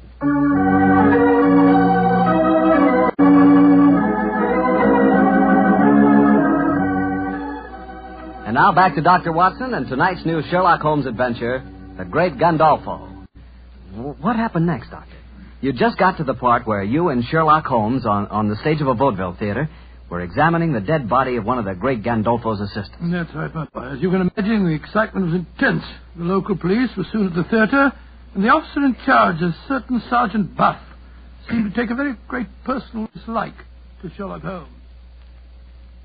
And 8.45 8.55
now 8.55 8.73
back 8.73 8.97
to 8.97 9.03
Dr. 9.03 9.33
Watson 9.33 9.73
and 9.73 9.89
tonight's 9.89 10.27
new 10.27 10.43
Sherlock 10.51 10.81
Holmes 10.81 11.07
adventure, 11.07 11.65
The 11.97 12.05
Great 12.05 12.35
Gandolfo. 12.35 13.09
What 13.95 14.35
happened 14.37 14.67
next, 14.67 14.91
Doctor? 14.91 15.15
You 15.61 15.73
just 15.73 15.97
got 15.97 16.17
to 16.17 16.25
the 16.25 16.35
part 16.35 16.67
where 16.67 16.83
you 16.83 17.09
and 17.09 17.25
Sherlock 17.25 17.67
Holmes, 17.67 18.05
on, 18.05 18.27
on 18.27 18.49
the 18.49 18.57
stage 18.57 18.81
of 18.81 18.89
a 18.89 18.95
vaudeville 18.95 19.37
theater, 19.39 19.71
were 20.13 20.21
examining 20.21 20.75
the 20.75 20.81
dead 20.81 21.09
body 21.09 21.37
of 21.37 21.45
one 21.47 21.59
of 21.59 21.65
the 21.65 21.73
great 21.73 22.03
Gandolfo's 22.03 22.61
assistants. 22.61 22.99
That's 23.01 23.35
right, 23.35 23.53
my 23.55 23.65
boy. 23.73 23.95
As 23.95 24.01
you 24.03 24.11
can 24.11 24.31
imagine, 24.37 24.67
the 24.67 24.75
excitement 24.75 25.25
was 25.25 25.35
intense. 25.37 25.83
The 26.19 26.25
local 26.25 26.55
police 26.55 26.91
were 26.99 27.07
soon 27.11 27.29
at 27.29 27.35
the 27.35 27.45
theater, 27.45 27.91
and 28.35 28.45
the 28.45 28.51
officer 28.51 28.85
in 28.85 28.95
charge, 29.07 29.41
a 29.41 29.57
certain 29.67 30.03
Sergeant 30.11 30.55
Buff, 30.55 30.79
seemed 31.49 31.73
to 31.73 31.81
take 31.81 31.91
a 31.91 31.95
very 31.95 32.15
great 32.29 32.47
personal 32.63 33.09
dislike 33.15 33.55
to 34.03 34.11
Sherlock 34.15 34.43
Holmes. 34.43 34.69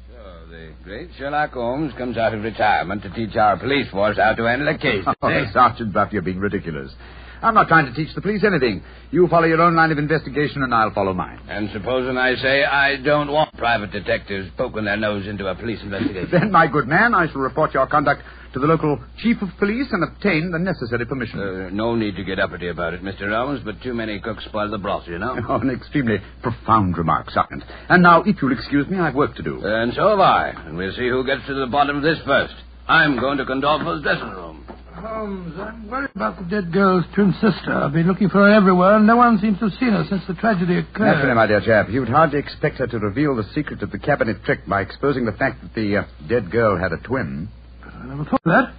So 0.10 0.52
the 0.52 0.72
great 0.86 1.10
Sherlock 1.18 1.52
Holmes 1.52 1.92
comes 1.98 2.18
out 2.18 2.34
of 2.34 2.44
retirement 2.44 3.04
to 3.04 3.10
teach 3.10 3.36
our 3.36 3.58
police 3.58 3.90
force 3.90 4.16
how 4.16 4.36
to 4.36 4.44
handle 4.46 4.70
a 4.70 4.78
case. 4.78 5.04
Oh, 5.22 5.28
eh? 5.28 5.52
Sergeant 5.52 5.92
Buff, 5.92 6.14
you're 6.14 6.22
being 6.22 6.40
ridiculous. 6.40 6.94
I'm 7.42 7.54
not 7.54 7.68
trying 7.68 7.86
to 7.86 7.94
teach 7.94 8.14
the 8.16 8.22
police 8.22 8.44
anything. 8.44 8.84
You 9.12 9.28
follow 9.28 9.46
your 9.46 9.62
own 9.62 9.76
line 9.76 9.92
of 9.92 9.98
investigation, 9.98 10.64
and 10.64 10.74
I'll 10.74 10.94
follow 10.94 11.14
mine. 11.14 11.40
And 11.48 11.70
supposing 11.72 12.18
I 12.18 12.36
say 12.36 12.64
I 12.64 12.98
don't 12.98 13.32
want 13.32 13.56
private 13.58 13.92
detectives 13.92 14.50
poking 14.58 14.86
their 14.86 14.98
nose 14.98 15.28
into 15.28 15.48
a 15.48 15.56
police 15.56 15.80
investigation. 15.82 16.30
Then, 16.38 16.52
my 16.52 16.68
good 16.68 16.88
man, 16.88 17.14
I 17.14 17.28
shall 17.32 17.42
report 17.42 17.74
your 17.74 17.88
conduct 17.88 18.22
to 18.54 18.60
the 18.60 18.68
local 18.68 19.00
chief 19.20 19.42
of 19.42 19.50
police 19.60 19.88
and 19.92 20.04
obtain 20.04 20.52
the 20.52 20.60
necessary 20.60 21.06
permission. 21.06 21.40
Uh, 21.40 21.70
no 21.72 21.96
need 21.96 22.16
to 22.16 22.24
get 22.24 22.40
uppity 22.40 22.70
about 22.70 22.94
it, 22.94 23.04
Mr. 23.04 23.30
Holmes, 23.30 23.62
but 23.64 23.82
too 23.84 23.94
many 23.94 24.20
cooks 24.20 24.44
spoil 24.46 24.70
the 24.72 24.78
broth, 24.78 25.08
you 25.08 25.20
know. 25.20 25.36
Oh, 25.50 25.60
an 25.60 25.70
extremely 25.70 26.18
profound 26.42 26.98
remark, 26.98 27.30
Sergeant. 27.30 27.64
And 27.90 28.04
now, 28.04 28.24
if 28.24 28.36
you'll 28.42 28.52
excuse 28.52 28.88
me, 28.88 28.98
I've 29.00 29.16
work 29.16 29.36
to 29.36 29.44
do. 29.44 29.62
And 29.64 29.94
so 29.94 30.10
have 30.10 30.20
I. 30.20 30.50
And 30.66 30.76
we'll 30.78 30.92
see 30.94 31.08
who 31.08 31.26
gets 31.26 31.46
to 31.48 31.54
the 31.54 31.68
bottom 31.68 31.98
of 31.98 32.04
this 32.04 32.18
first. 32.26 32.54
I'm 32.88 33.20
going 33.20 33.38
to 33.38 33.46
Gandolfo's 33.46 34.02
dressing 34.04 34.30
room. 34.30 34.66
Holmes, 34.98 35.54
I'm 35.60 35.88
worried 35.90 36.10
about 36.16 36.38
the 36.38 36.46
dead 36.46 36.74
girl's 36.74 37.06
twin 37.14 37.34
sister. 37.34 37.72
I've 37.72 37.94
been 37.94 38.08
looking 38.08 38.30
for 38.30 38.40
her 38.40 38.50
everywhere, 38.50 38.96
and 38.98 39.06
no 39.06 39.16
one 39.16 39.38
seems 39.40 39.60
to 39.60 39.70
have 39.70 39.80
seen 39.80 39.92
her 39.92 40.06
since 40.10 40.24
the 40.28 40.34
tragedy 40.34 40.78
occurred. 40.80 41.06
Naturally, 41.06 41.36
my 41.36 41.46
dear 41.46 41.62
chap, 41.62 41.88
you'd 41.90 42.10
hardly 42.10 42.40
expect 42.40 42.78
her 42.80 42.88
to 42.88 43.00
reveal 43.00 43.36
the 43.36 43.44
secret 43.54 43.82
of 43.84 43.92
the 43.92 44.00
cabinet 44.00 44.44
trick 44.44 44.66
by 44.68 44.82
exposing 44.82 45.26
the 45.26 45.32
fact 45.34 45.62
that 45.62 45.74
the 45.76 45.98
uh, 45.98 46.04
dead 46.28 46.50
girl 46.52 46.78
had 46.78 46.92
a 46.94 46.98
twin. 46.98 47.48
But 47.84 47.94
I 47.94 48.06
never 48.08 48.24
thought 48.26 48.42
of 48.46 48.52
that. 48.52 48.74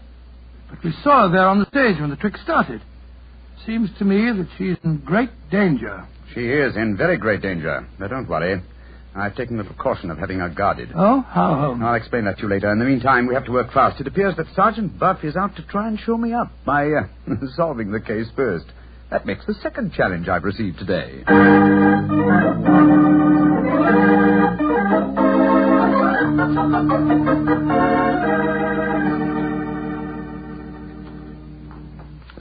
But 0.70 0.84
we 0.84 0.92
saw 1.02 1.28
her 1.28 1.32
there 1.32 1.46
on 1.46 1.60
the 1.60 1.66
stage 1.66 2.00
when 2.00 2.10
the 2.10 2.16
trick 2.16 2.36
started. 2.38 2.82
Seems 3.64 3.90
to 3.98 4.04
me 4.04 4.30
that 4.32 4.48
she's 4.58 4.76
in 4.84 4.98
great 5.04 5.30
danger. 5.50 6.06
She 6.34 6.40
is 6.40 6.76
in 6.76 6.96
very 6.96 7.16
great 7.16 7.42
danger. 7.42 7.86
But 7.98 8.10
don't 8.10 8.28
worry. 8.28 8.60
I've 9.14 9.34
taken 9.34 9.56
the 9.56 9.64
precaution 9.64 10.10
of 10.10 10.18
having 10.18 10.38
her 10.38 10.48
guarded. 10.48 10.90
Oh, 10.94 11.20
how, 11.22 11.54
Holmes? 11.54 11.82
I'll 11.84 11.94
explain 11.94 12.24
that 12.26 12.36
to 12.36 12.42
you 12.42 12.48
later. 12.48 12.70
In 12.70 12.78
the 12.78 12.84
meantime, 12.84 13.26
we 13.26 13.34
have 13.34 13.46
to 13.46 13.52
work 13.52 13.72
fast. 13.72 14.00
It 14.00 14.06
appears 14.06 14.36
that 14.36 14.46
Sergeant 14.54 14.98
Buff 14.98 15.24
is 15.24 15.34
out 15.36 15.56
to 15.56 15.62
try 15.66 15.88
and 15.88 15.98
show 15.98 16.16
me 16.16 16.32
up 16.34 16.52
by 16.64 16.86
uh, 16.86 17.06
solving 17.56 17.90
the 17.90 18.00
case 18.00 18.26
first. 18.36 18.66
That 19.10 19.26
makes 19.26 19.44
the 19.46 19.54
second 19.62 19.92
challenge 19.94 20.28
I've 20.28 20.44
received 20.44 20.78
today. 20.78 21.24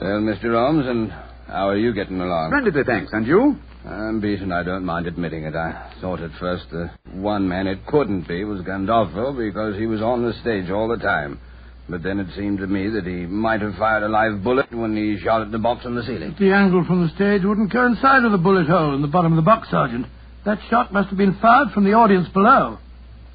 Well, 0.00 0.20
Mr. 0.22 0.54
Holmes, 0.54 0.86
and 0.86 1.10
how 1.48 1.68
are 1.68 1.76
you 1.76 1.92
getting 1.92 2.20
along? 2.20 2.50
Splendidly, 2.50 2.82
thanks. 2.86 3.10
And 3.12 3.26
you? 3.26 3.56
I'm 3.84 4.20
beaten. 4.20 4.52
I 4.52 4.62
don't 4.62 4.84
mind 4.84 5.06
admitting 5.06 5.42
it. 5.44 5.54
I 5.56 5.87
thought 6.00 6.20
at 6.20 6.30
first 6.38 6.64
the 6.70 6.90
one 7.12 7.48
man 7.48 7.66
it 7.66 7.86
couldn't 7.86 8.28
be 8.28 8.44
was 8.44 8.60
Gandolfo 8.62 9.36
because 9.36 9.76
he 9.76 9.86
was 9.86 10.00
on 10.00 10.22
the 10.22 10.32
stage 10.40 10.70
all 10.70 10.88
the 10.88 10.96
time. 10.96 11.40
But 11.88 12.02
then 12.02 12.20
it 12.20 12.28
seemed 12.36 12.58
to 12.58 12.66
me 12.66 12.88
that 12.90 13.06
he 13.06 13.24
might 13.26 13.62
have 13.62 13.74
fired 13.76 14.02
a 14.02 14.08
live 14.08 14.44
bullet 14.44 14.70
when 14.72 14.94
he 14.94 15.18
shot 15.24 15.40
at 15.40 15.50
the 15.50 15.58
box 15.58 15.86
on 15.86 15.94
the 15.94 16.02
ceiling. 16.02 16.36
The 16.38 16.52
angle 16.52 16.84
from 16.84 17.02
the 17.06 17.14
stage 17.14 17.42
wouldn't 17.44 17.72
coincide 17.72 18.22
with 18.22 18.32
the 18.32 18.38
bullet 18.38 18.66
hole 18.66 18.94
in 18.94 19.00
the 19.00 19.08
bottom 19.08 19.32
of 19.32 19.36
the 19.36 19.42
box, 19.42 19.70
Sergeant. 19.70 20.06
That 20.44 20.58
shot 20.68 20.92
must 20.92 21.08
have 21.08 21.18
been 21.18 21.38
fired 21.40 21.68
from 21.72 21.84
the 21.84 21.92
audience 21.94 22.28
below. 22.28 22.78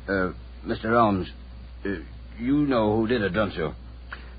Uh, 0.08 0.34
Mr. 0.66 0.94
Holmes, 0.96 1.28
uh, 1.86 1.90
you 2.40 2.68
know 2.68 2.96
who 2.96 3.08
did 3.08 3.24
it, 3.24 3.34
don't 3.34 3.54
you? 3.56 3.72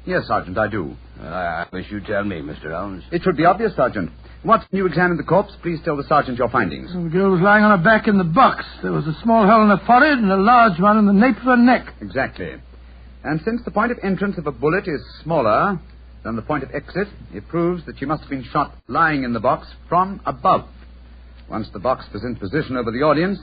Yes, 0.07 0.27
Sergeant, 0.29 0.59
I 0.59 0.69
do. 0.69 0.95
Well, 1.19 1.33
I 1.33 1.67
wish 1.73 1.87
you'd 1.91 2.07
tell 2.07 2.25
me, 2.25 2.37
Mr. 2.37 2.73
Holmes. 2.73 3.03
It 3.11 3.23
should 3.23 3.37
be 3.37 3.47
obvious, 3.47 3.75
Sergeant. 3.75 4.11
Once 4.45 4.63
you 4.73 4.87
examined 4.87 5.19
the 5.19 5.23
corpse, 5.25 5.53
please 5.63 5.79
tell 5.85 5.97
the 5.97 6.05
sergeant 6.05 6.37
your 6.39 6.51
findings. 6.51 6.93
The 6.93 7.09
girl 7.09 7.31
was 7.31 7.41
lying 7.41 7.65
on 7.65 7.77
her 7.79 7.83
back 7.83 8.07
in 8.09 8.19
the 8.19 8.25
box. 8.25 8.65
There 8.83 8.93
was 8.93 9.07
a 9.07 9.17
small 9.23 9.47
hole 9.47 9.63
in 9.63 9.71
her 9.71 9.83
forehead 9.87 10.19
and 10.19 10.31
a 10.31 10.37
large 10.37 10.79
one 10.79 10.99
in 10.99 11.07
the 11.07 11.15
nape 11.15 11.39
of 11.39 11.45
her 11.45 11.57
neck. 11.57 11.95
Exactly. 12.03 12.53
And 13.25 13.41
since 13.45 13.63
the 13.65 13.71
point 13.71 13.91
of 13.91 13.99
entrance 14.03 14.37
of 14.37 14.47
a 14.47 14.53
bullet 14.53 14.87
is 14.87 15.01
smaller 15.23 15.81
than 16.25 16.37
the 16.37 16.43
point 16.43 16.63
of 16.63 16.75
exit, 16.75 17.09
it 17.33 17.49
proves 17.49 17.87
that 17.87 17.99
she 17.99 18.05
must 18.05 18.21
have 18.21 18.31
been 18.31 18.45
shot 18.53 18.75
lying 18.87 19.25
in 19.25 19.33
the 19.33 19.41
box 19.41 19.67
from 19.89 20.21
above. 20.27 20.67
Once 21.49 21.69
the 21.73 21.79
box 21.79 22.05
was 22.13 22.23
in 22.23 22.37
position 22.37 22.77
over 22.77 22.91
the 22.91 23.03
audience, 23.03 23.39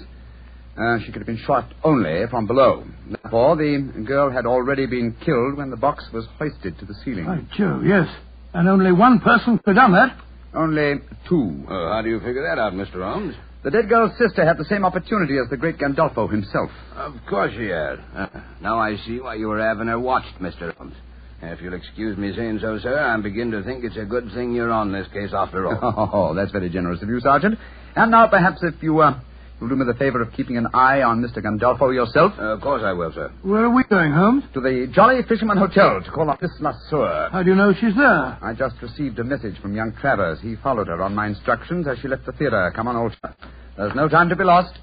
Uh, 0.77 0.97
she 0.99 1.07
could 1.11 1.17
have 1.21 1.27
been 1.27 1.43
shot 1.45 1.65
only 1.83 2.25
from 2.29 2.47
below. 2.47 2.85
Therefore, 3.09 3.57
the 3.57 3.77
girl 4.07 4.29
had 4.31 4.45
already 4.45 4.85
been 4.85 5.11
killed 5.25 5.57
when 5.57 5.69
the 5.69 5.75
box 5.75 6.05
was 6.13 6.25
hoisted 6.39 6.79
to 6.79 6.85
the 6.85 6.93
ceiling. 7.03 7.25
By 7.25 7.41
Jove, 7.57 7.85
yes. 7.85 8.07
And 8.53 8.69
only 8.69 8.93
one 8.93 9.19
person 9.19 9.57
could 9.57 9.75
have 9.75 9.83
done 9.83 9.91
that. 9.91 10.15
Only 10.53 10.95
two. 11.29 11.63
Oh, 11.69 11.89
how 11.93 12.01
do 12.01 12.09
you 12.09 12.19
figure 12.19 12.43
that 12.43 12.59
out, 12.59 12.73
Mr. 12.73 13.01
Holmes? 13.03 13.35
The 13.63 13.71
dead 13.71 13.89
girl's 13.89 14.11
sister 14.17 14.45
had 14.45 14.57
the 14.57 14.65
same 14.65 14.83
opportunity 14.83 15.37
as 15.37 15.49
the 15.49 15.57
great 15.57 15.77
Gandolfo 15.77 16.29
himself. 16.29 16.71
Of 16.95 17.13
course 17.29 17.53
she 17.55 17.67
had. 17.67 17.99
Uh, 18.15 18.27
now 18.61 18.79
I 18.79 18.97
see 19.05 19.19
why 19.19 19.35
you 19.35 19.47
were 19.47 19.59
having 19.59 19.87
her 19.87 19.99
watched, 19.99 20.39
Mr. 20.41 20.75
Holmes. 20.75 20.95
If 21.43 21.61
you'll 21.61 21.73
excuse 21.73 22.17
me 22.17 22.33
saying 22.35 22.59
so, 22.61 22.77
sir, 22.79 22.99
I 22.99 23.19
begin 23.21 23.51
to 23.51 23.63
think 23.63 23.83
it's 23.83 23.97
a 23.97 24.05
good 24.05 24.29
thing 24.33 24.53
you're 24.53 24.71
on 24.71 24.91
this 24.91 25.07
case 25.13 25.31
after 25.33 25.67
all. 25.67 26.09
Oh, 26.13 26.35
that's 26.35 26.51
very 26.51 26.69
generous 26.69 27.01
of 27.01 27.09
you, 27.09 27.19
Sergeant. 27.19 27.57
And 27.95 28.11
now, 28.11 28.27
perhaps, 28.27 28.59
if 28.61 28.75
you, 28.81 28.99
uh, 28.99 29.19
you'll 29.61 29.69
do 29.69 29.75
me 29.75 29.85
the 29.85 29.93
favor 29.97 30.21
of 30.21 30.33
keeping 30.33 30.57
an 30.57 30.67
eye 30.73 31.03
on 31.03 31.21
Mr. 31.21 31.37
Gandolfo 31.37 31.93
yourself. 31.93 32.33
Uh, 32.37 32.55
of 32.55 32.61
course 32.61 32.81
I 32.83 32.91
will, 32.93 33.13
sir. 33.13 33.31
Where 33.43 33.65
are 33.65 33.69
we 33.73 33.83
going, 33.83 34.11
Holmes? 34.11 34.43
To 34.55 34.59
the 34.59 34.87
Jolly 34.93 35.21
Fisherman 35.29 35.57
Hotel 35.57 36.01
to 36.03 36.11
call 36.11 36.29
on 36.29 36.37
Miss 36.41 36.51
Lasseur. 36.59 37.31
How 37.31 37.43
do 37.43 37.49
you 37.51 37.55
know 37.55 37.71
she's 37.73 37.95
there? 37.95 38.37
I 38.41 38.53
just 38.57 38.75
received 38.81 39.19
a 39.19 39.23
message 39.23 39.55
from 39.61 39.75
young 39.75 39.93
Travers. 40.01 40.39
He 40.41 40.55
followed 40.63 40.87
her 40.87 41.01
on 41.01 41.13
my 41.15 41.27
instructions 41.27 41.87
as 41.87 41.99
she 41.99 42.07
left 42.07 42.25
the 42.25 42.31
theater. 42.33 42.71
Come 42.75 42.87
on, 42.87 42.95
old 42.95 43.15
chap. 43.21 43.37
There's 43.77 43.95
no 43.95 44.09
time 44.09 44.29
to 44.29 44.35
be 44.35 44.43
lost. 44.43 44.73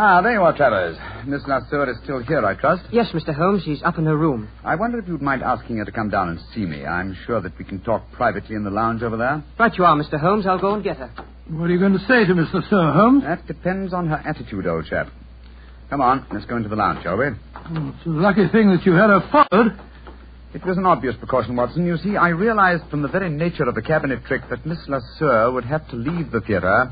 Ah, 0.00 0.20
there 0.22 0.32
you 0.34 0.42
are, 0.42 0.56
Travers. 0.56 0.96
Miss 1.26 1.42
Lasseur 1.42 1.88
is 1.90 1.96
still 2.04 2.20
here, 2.20 2.44
I 2.44 2.54
trust. 2.54 2.84
Yes, 2.92 3.08
Mr. 3.12 3.34
Holmes, 3.34 3.62
she's 3.64 3.82
up 3.82 3.98
in 3.98 4.06
her 4.06 4.16
room. 4.16 4.48
I 4.64 4.76
wonder 4.76 4.98
if 4.98 5.08
you'd 5.08 5.22
mind 5.22 5.42
asking 5.42 5.78
her 5.78 5.84
to 5.84 5.92
come 5.92 6.10
down 6.10 6.28
and 6.28 6.40
see 6.54 6.64
me. 6.64 6.84
I'm 6.86 7.16
sure 7.26 7.40
that 7.40 7.58
we 7.58 7.64
can 7.64 7.80
talk 7.80 8.10
privately 8.12 8.56
in 8.56 8.64
the 8.64 8.70
lounge 8.70 9.02
over 9.02 9.16
there. 9.16 9.42
Right 9.58 9.76
you 9.76 9.84
are, 9.84 9.96
Mr. 9.96 10.18
Holmes. 10.20 10.46
I'll 10.46 10.58
go 10.60 10.74
and 10.74 10.84
get 10.84 10.96
her. 10.98 11.10
What 11.50 11.70
are 11.70 11.72
you 11.72 11.78
going 11.78 11.94
to 11.94 12.04
say 12.06 12.24
to 12.24 12.34
Miss 12.34 12.48
Lasseur, 12.48 12.92
Holmes? 12.94 13.24
That 13.24 13.46
depends 13.46 13.92
on 13.92 14.08
her 14.08 14.22
attitude, 14.26 14.66
old 14.66 14.86
chap. 14.86 15.08
Come 15.90 16.00
on, 16.00 16.26
let's 16.32 16.44
go 16.44 16.56
into 16.56 16.68
the 16.68 16.76
lounge, 16.76 17.02
shall 17.02 17.16
we? 17.16 17.26
Oh, 17.26 17.94
it's 17.96 18.06
a 18.06 18.10
lucky 18.10 18.46
thing 18.48 18.70
that 18.70 18.84
you 18.84 18.92
had 18.92 19.08
her 19.08 19.20
followed. 19.32 19.78
It 20.54 20.64
was 20.64 20.78
an 20.78 20.86
obvious 20.86 21.14
precaution, 21.16 21.56
Watson. 21.56 21.86
You 21.86 21.96
see, 21.98 22.16
I 22.16 22.28
realized 22.28 22.84
from 22.90 23.02
the 23.02 23.08
very 23.08 23.28
nature 23.30 23.64
of 23.64 23.74
the 23.74 23.82
cabinet 23.82 24.24
trick 24.26 24.42
that 24.50 24.64
Miss 24.64 24.78
Lasseur 24.88 25.52
would 25.52 25.64
have 25.64 25.88
to 25.90 25.96
leave 25.96 26.30
the 26.30 26.40
theater 26.40 26.90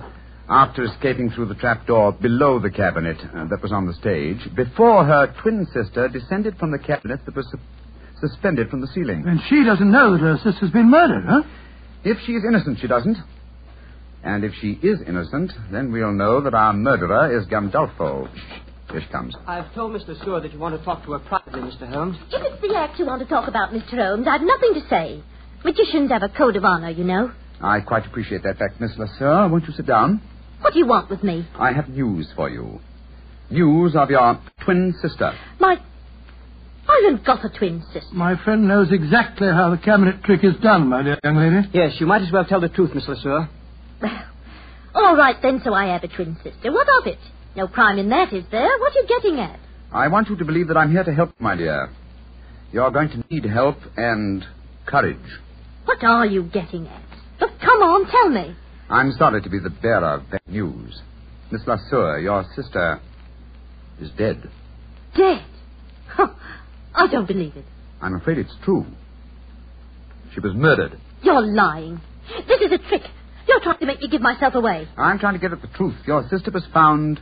after 0.49 0.85
escaping 0.85 1.31
through 1.31 1.47
the 1.47 1.55
trapdoor 1.55 2.13
below 2.13 2.59
the 2.59 2.71
cabinet 2.71 3.17
uh, 3.35 3.47
that 3.49 3.63
was 3.63 3.73
on 3.73 3.87
the 3.87 3.95
stage 3.95 4.39
before 4.55 5.05
her 5.05 5.35
twin 5.43 5.67
sister 5.75 6.09
descended 6.09 6.57
from 6.59 6.71
the 6.71 6.79
cabinet 6.79 7.21
that 7.27 7.35
was 7.35 7.47
su- 7.51 7.59
suspended 8.21 8.71
from 8.71 8.81
the 8.81 8.87
ceiling. 8.89 9.25
And 9.27 9.41
she 9.49 9.65
doesn't 9.65 9.91
know 9.91 10.13
that 10.13 10.21
her 10.21 10.39
sister's 10.43 10.71
been 10.71 10.89
murdered, 10.91 11.25
huh? 11.27 11.43
If 12.05 12.19
she 12.25 12.33
is 12.33 12.45
innocent, 12.47 12.79
she 12.81 12.87
doesn't. 12.87 13.17
And 14.23 14.45
if 14.45 14.53
she 14.61 14.73
is 14.83 15.01
innocent, 15.07 15.53
then 15.71 15.93
we'll 15.93 16.13
know 16.13 16.41
that 16.41 16.55
our 16.55 16.73
murderer 16.73 17.37
is 17.39 17.47
Gandolfo. 17.47 18.29
Here 18.91 19.01
she 19.01 19.09
comes. 19.09 19.35
I've 19.47 19.73
told 19.75 19.93
Miss 19.93 20.05
Lasseur 20.05 20.41
that 20.43 20.53
you 20.53 20.59
want 20.61 20.79
to 20.79 20.85
talk 20.85 21.05
to 21.05 21.13
her 21.13 21.19
privately, 21.19 21.61
Mr. 21.61 21.89
Holmes. 21.89 22.17
If 22.31 22.53
it's 22.53 22.63
the 22.63 22.77
act 22.77 22.99
you 22.99 23.07
want 23.07 23.21
to 23.23 23.29
talk 23.29 23.49
about, 23.49 23.71
Mr. 23.73 23.95
Holmes, 23.97 24.27
I've 24.29 24.41
nothing 24.43 24.75
to 24.75 24.89
say. 24.89 25.23
Magicians 25.65 26.11
have 26.13 26.23
a 26.23 26.29
code 26.29 26.55
of 26.57 26.65
honor, 26.65 26.91
you 26.91 27.03
know. 27.05 27.33
I 27.61 27.81
quite 27.81 28.07
appreciate 28.07 28.43
that 28.45 28.59
fact, 28.59 28.81
Miss 28.81 28.93
Lasseur. 28.97 29.51
Won't 29.51 29.65
you 29.67 29.73
sit 29.73 29.87
down? 29.87 30.21
What 30.61 30.73
do 30.73 30.79
you 30.79 30.87
want 30.87 31.11
with 31.11 31.23
me? 31.23 31.47
I 31.59 31.73
have 31.73 31.89
news 31.89 32.29
for 32.35 32.49
you. 32.51 32.81
News 33.51 33.95
of 33.95 34.11
your 34.11 34.41
twin 34.65 34.95
sister. 35.01 35.33
My. 35.61 35.81
I 36.89 37.03
haven't 37.05 37.25
got 37.27 37.45
a 37.45 37.49
twin 37.49 37.83
sister. 37.93 38.09
My 38.13 38.37
friend 38.45 38.69
knows 38.69 38.93
exactly 38.93 39.49
how 39.49 39.71
the 39.71 39.79
cabinet 39.79 40.23
trick 40.25 40.45
is 40.45 40.55
done, 40.63 40.89
my 40.89 41.03
dear 41.03 41.19
young 41.23 41.37
lady. 41.37 41.69
Yes, 41.73 41.95
you 42.01 42.07
might 42.07 42.23
as 42.23 42.33
well 42.33 42.45
tell 42.45 42.61
the 42.61 42.69
truth, 42.69 42.95
Miss 42.95 43.07
Lasseur. 43.07 43.49
Well, 44.01 44.23
all 44.95 45.17
right 45.17 45.37
then, 45.43 45.61
so 45.65 45.75
I 45.75 45.87
have 45.93 46.05
a 46.05 46.09
twin 46.09 46.37
sister. 46.43 46.73
What 46.73 46.87
of 47.01 47.07
it? 47.07 47.19
No 47.57 47.67
crime 47.69 47.99
in 47.99 48.09
that, 48.11 48.33
is 48.33 48.45
there? 48.51 48.69
What 48.79 48.95
are 48.97 49.01
you 49.01 49.07
getting 49.09 49.41
at? 49.41 49.59
I 49.93 50.09
want 50.09 50.29
you 50.29 50.37
to 50.37 50.45
believe 50.45 50.69
that 50.69 50.77
I'm 50.77 50.91
here 50.91 51.05
to 51.05 51.13
help, 51.13 51.39
my 51.41 51.57
dear. 51.57 51.91
You're 52.73 52.91
going 52.91 53.11
to 53.11 53.25
need 53.31 53.45
help 53.45 53.79
and 53.97 54.45
courage. 54.87 55.17
What 55.85 56.03
are 56.05 56.27
you 56.27 56.45
getting 56.45 56.87
at? 56.87 57.03
But 57.39 57.51
come 57.61 57.83
on, 57.83 58.11
tell 58.11 58.29
me. 58.31 58.57
I'm 58.89 59.13
sorry 59.13 59.43
to 59.43 59.51
be 59.51 59.59
the 59.59 59.71
bearer 59.71 60.15
of 60.15 60.31
bad 60.31 60.41
news. 60.47 61.01
Miss 61.51 61.63
Lasseur, 61.63 62.23
your 62.23 62.45
sister, 62.55 63.01
is 64.01 64.11
dead. 64.17 64.49
Dead? 65.17 65.45
Huh. 66.09 66.29
I 66.95 67.07
don't 67.09 67.27
believe 67.27 67.57
it. 67.57 67.65
I'm 68.01 68.15
afraid 68.15 68.39
it's 68.39 68.55
true. 68.65 68.87
She 70.35 70.41
was 70.41 70.55
murdered. 70.55 70.99
You're 71.23 71.41
lying. 71.41 72.01
This 72.47 72.61
is 72.61 72.73
a 72.73 72.79
trick. 72.89 73.03
You're 73.49 73.61
trying 73.61 73.79
to 73.79 73.87
make 73.87 74.01
me 74.01 74.09
give 74.09 74.21
myself 74.21 74.55
away. 74.55 74.89
I'm 74.97 75.19
trying 75.19 75.35
to 75.35 75.41
get 75.41 75.53
at 75.53 75.63
the 75.63 75.69
truth. 75.69 75.95
Your 76.07 76.29
sister 76.29 76.51
was 76.51 76.65
found 76.75 77.21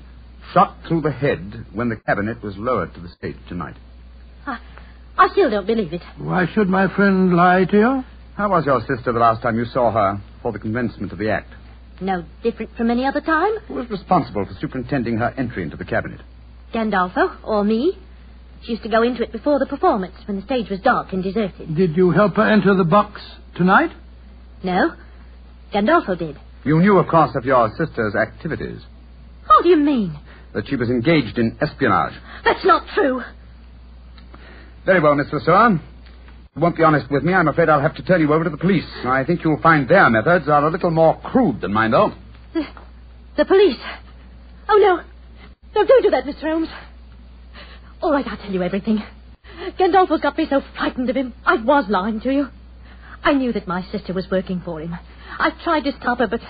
shot 0.53 0.77
through 0.89 1.03
the 1.03 1.13
head 1.13 1.67
when 1.73 1.89
the 1.89 1.97
cabinet 1.97 2.43
was 2.43 2.57
lowered 2.57 2.95
to 2.95 3.01
the 3.01 3.09
stage 3.09 3.37
tonight. 3.49 3.77
I, 4.47 4.59
I 5.17 5.29
still 5.33 5.51
don't 5.51 5.67
believe 5.67 5.93
it. 5.93 6.03
Why 6.19 6.47
should 6.55 6.69
my 6.69 6.95
friend 6.95 7.35
lie 7.35 7.65
to 7.65 7.77
you? 7.77 8.05
How 8.37 8.51
was 8.51 8.65
your 8.67 8.81
sister 8.81 9.13
the 9.13 9.21
last 9.21 9.43
time 9.43 9.57
you 9.57 9.65
saw 9.67 9.93
her 9.93 10.21
for 10.45 10.53
the 10.53 10.59
commencement 10.59 11.11
of 11.11 11.19
the 11.19 11.31
act? 11.31 11.51
No 12.03 12.23
different 12.43 12.77
from 12.77 12.91
any 12.91 13.07
other 13.07 13.23
time. 13.23 13.59
Who 13.67 13.75
was 13.75 13.89
responsible 13.89 14.45
for 14.45 14.53
superintending 14.61 15.17
her 15.17 15.33
entry 15.39 15.63
into 15.63 15.79
the 15.79 15.87
cabinet? 15.87 16.21
Gandolfo, 16.73 17.39
or 17.43 17.65
me. 17.65 17.99
She 18.63 18.73
used 18.73 18.83
to 18.83 18.91
go 18.91 19.03
into 19.03 19.23
it 19.23 19.33
before 19.33 19.59
the 19.59 19.67
performance, 19.67 20.15
when 20.27 20.37
the 20.37 20.43
stage 20.43 20.69
was 20.69 20.81
dark 20.81 21.13
and 21.15 21.23
deserted. 21.23 21.75
Did 21.75 21.97
you 21.97 22.11
help 22.11 22.37
her 22.37 22.47
enter 22.47 22.75
the 22.75 22.85
box 22.85 23.23
tonight? 23.57 23.91
No, 24.63 24.95
Gandolfo 25.73 26.19
did. 26.19 26.37
You 26.65 26.79
knew, 26.81 26.99
of 26.99 27.09
course, 27.09 27.31
of 27.37 27.47
your 27.47 27.71
sister's 27.79 28.15
activities. 28.15 28.81
How 29.49 29.63
do 29.63 29.71
you 29.71 29.77
mean? 29.77 30.19
That 30.53 30.69
she 30.69 30.77
was 30.77 30.91
engaged 30.91 31.39
in 31.39 31.57
espionage. 31.61 32.13
That's 32.45 32.65
not 32.65 32.87
true. 32.95 33.23
Very 34.85 35.01
well, 35.01 35.15
Miss 35.15 35.27
Lasseur. 35.29 35.81
You 36.57 36.63
won't 36.63 36.77
be 36.77 36.85
honest 36.85 37.11
with 37.11 37.25
me. 37.25 37.35
I'm 37.35 37.49
afraid 37.49 37.69
I'll 37.69 37.81
have 37.81 37.97
to 37.97 38.03
turn 38.05 38.21
you 38.21 38.33
over 38.33 38.45
to 38.45 38.51
the 38.51 38.57
police. 38.57 38.85
I 39.05 39.25
think 39.25 39.43
you'll 39.43 39.61
find 39.61 39.89
their 39.89 40.09
methods 40.09 40.49
are 40.49 40.65
a 40.65 40.71
little 40.71 40.91
more 40.91 41.19
crude 41.21 41.61
than 41.61 41.73
mine, 41.73 41.91
though. 41.91 42.13
The, 42.53 42.63
the 43.39 43.45
police. 43.45 43.77
Oh, 44.69 44.77
no. 44.77 45.03
No, 45.75 45.87
don't 45.87 46.03
do 46.03 46.11
that, 46.11 46.25
Mr. 46.25 46.43
Holmes. 46.43 46.69
All 48.01 48.13
right, 48.13 48.25
I'll 48.27 48.37
tell 48.37 48.53
you 48.53 48.63
everything. 48.63 49.03
Gandolfo's 49.79 50.21
got 50.21 50.39
me 50.39 50.47
so 50.49 50.63
frightened 50.77 51.11
of 51.11 51.17
him. 51.17 51.35
I 51.45 51.57
was 51.57 51.87
lying 51.89 52.21
to 52.21 52.33
you. 52.33 52.49
I 53.25 53.33
knew 53.33 53.53
that 53.53 53.67
my 53.67 53.83
sister 53.91 54.13
was 54.13 54.27
working 54.31 54.63
for 54.65 54.81
him. 54.81 54.95
I 55.39 55.51
tried 55.65 55.85
to 55.85 55.93
stop 56.01 56.19
her, 56.19 56.29
but 56.29 56.41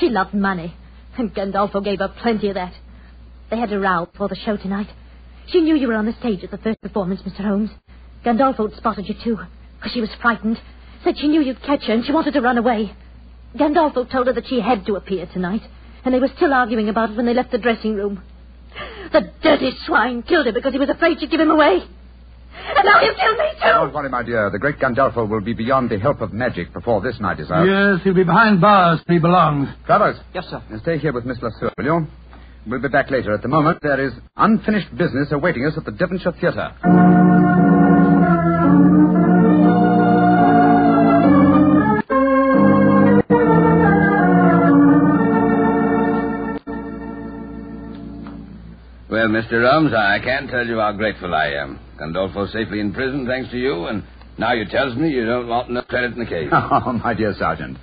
she 0.00 0.08
loved 0.08 0.34
money. 0.34 0.74
And 1.16 1.32
Gandolfo 1.32 1.84
gave 1.84 2.00
her 2.00 2.08
plenty 2.08 2.48
of 2.48 2.54
that. 2.54 2.72
They 3.50 3.58
had 3.58 3.72
a 3.72 3.78
row 3.78 4.06
before 4.10 4.28
the 4.28 4.34
show 4.34 4.56
tonight. 4.56 4.88
She 5.46 5.60
knew 5.60 5.76
you 5.76 5.86
were 5.86 5.94
on 5.94 6.06
the 6.06 6.14
stage 6.18 6.42
at 6.42 6.50
the 6.50 6.58
first 6.58 6.80
performance, 6.80 7.20
Mr. 7.22 7.44
Holmes. 7.44 7.70
Gandolfo 8.24 8.68
had 8.68 8.76
spotted 8.78 9.08
you, 9.08 9.14
too. 9.22 9.38
Because 9.76 9.92
she 9.92 10.00
was 10.00 10.10
frightened. 10.20 10.58
Said 11.02 11.16
she 11.18 11.28
knew 11.28 11.40
you'd 11.42 11.62
catch 11.62 11.84
her 11.84 11.92
and 11.92 12.04
she 12.04 12.12
wanted 12.12 12.32
to 12.34 12.40
run 12.40 12.56
away. 12.58 12.94
Gandolfo 13.56 14.04
told 14.10 14.26
her 14.26 14.32
that 14.32 14.46
she 14.48 14.60
had 14.60 14.86
to 14.86 14.96
appear 14.96 15.26
tonight. 15.32 15.60
And 16.04 16.12
they 16.14 16.18
were 16.18 16.30
still 16.36 16.52
arguing 16.52 16.88
about 16.88 17.10
it 17.10 17.16
when 17.16 17.26
they 17.26 17.34
left 17.34 17.50
the 17.52 17.58
dressing 17.58 17.94
room. 17.94 18.22
The 19.12 19.30
dirty 19.42 19.70
swine 19.86 20.22
killed 20.22 20.46
her 20.46 20.52
because 20.52 20.72
he 20.72 20.78
was 20.78 20.88
afraid 20.88 21.20
she'd 21.20 21.30
give 21.30 21.40
him 21.40 21.50
away. 21.50 21.82
And 22.76 22.84
now 22.84 22.98
he'll 23.00 23.14
kill 23.14 23.32
me, 23.36 23.50
too. 23.52 23.68
Don't 23.68 23.92
worry, 23.94 24.08
my 24.08 24.22
dear. 24.22 24.50
The 24.50 24.58
great 24.58 24.78
Gandolfo 24.78 25.28
will 25.28 25.40
be 25.42 25.52
beyond 25.52 25.90
the 25.90 25.98
help 25.98 26.20
of 26.20 26.32
magic 26.32 26.72
before 26.72 27.00
this 27.02 27.20
night 27.20 27.38
is 27.40 27.50
out. 27.50 27.64
Yes, 27.66 28.00
he'll 28.04 28.14
be 28.14 28.24
behind 28.24 28.60
bars 28.60 29.00
if 29.00 29.06
he 29.06 29.18
belongs. 29.18 29.68
Travers, 29.86 30.16
Yes, 30.34 30.46
sir. 30.48 30.62
stay 30.82 30.98
here 30.98 31.12
with 31.12 31.24
Miss 31.26 31.38
Lasseur, 31.38 31.70
will 31.76 31.84
you? 31.84 32.06
We'll 32.66 32.80
be 32.80 32.88
back 32.88 33.10
later. 33.10 33.34
At 33.34 33.42
the 33.42 33.48
moment, 33.48 33.80
there 33.82 34.00
is 34.00 34.12
unfinished 34.36 34.96
business 34.96 35.28
awaiting 35.32 35.66
us 35.66 35.74
at 35.76 35.84
the 35.84 35.92
Devonshire 35.92 36.32
Theatre. 36.40 37.73
Well, 49.14 49.28
Mr. 49.28 49.70
Holmes, 49.70 49.92
I 49.96 50.18
can't 50.18 50.50
tell 50.50 50.66
you 50.66 50.80
how 50.80 50.90
grateful 50.90 51.32
I 51.36 51.50
am. 51.50 51.78
Gandolfo's 52.00 52.52
safely 52.52 52.80
in 52.80 52.92
prison 52.92 53.28
thanks 53.28 53.48
to 53.52 53.56
you, 53.56 53.84
and 53.86 54.02
now 54.38 54.54
you 54.54 54.64
tells 54.68 54.96
me 54.96 55.08
you 55.08 55.24
don't 55.24 55.46
want 55.46 55.70
no 55.70 55.82
credit 55.82 56.14
in 56.14 56.18
the 56.18 56.26
case. 56.26 56.48
Oh, 56.52 56.92
my 56.94 57.14
dear 57.14 57.32
Sergeant. 57.38 57.78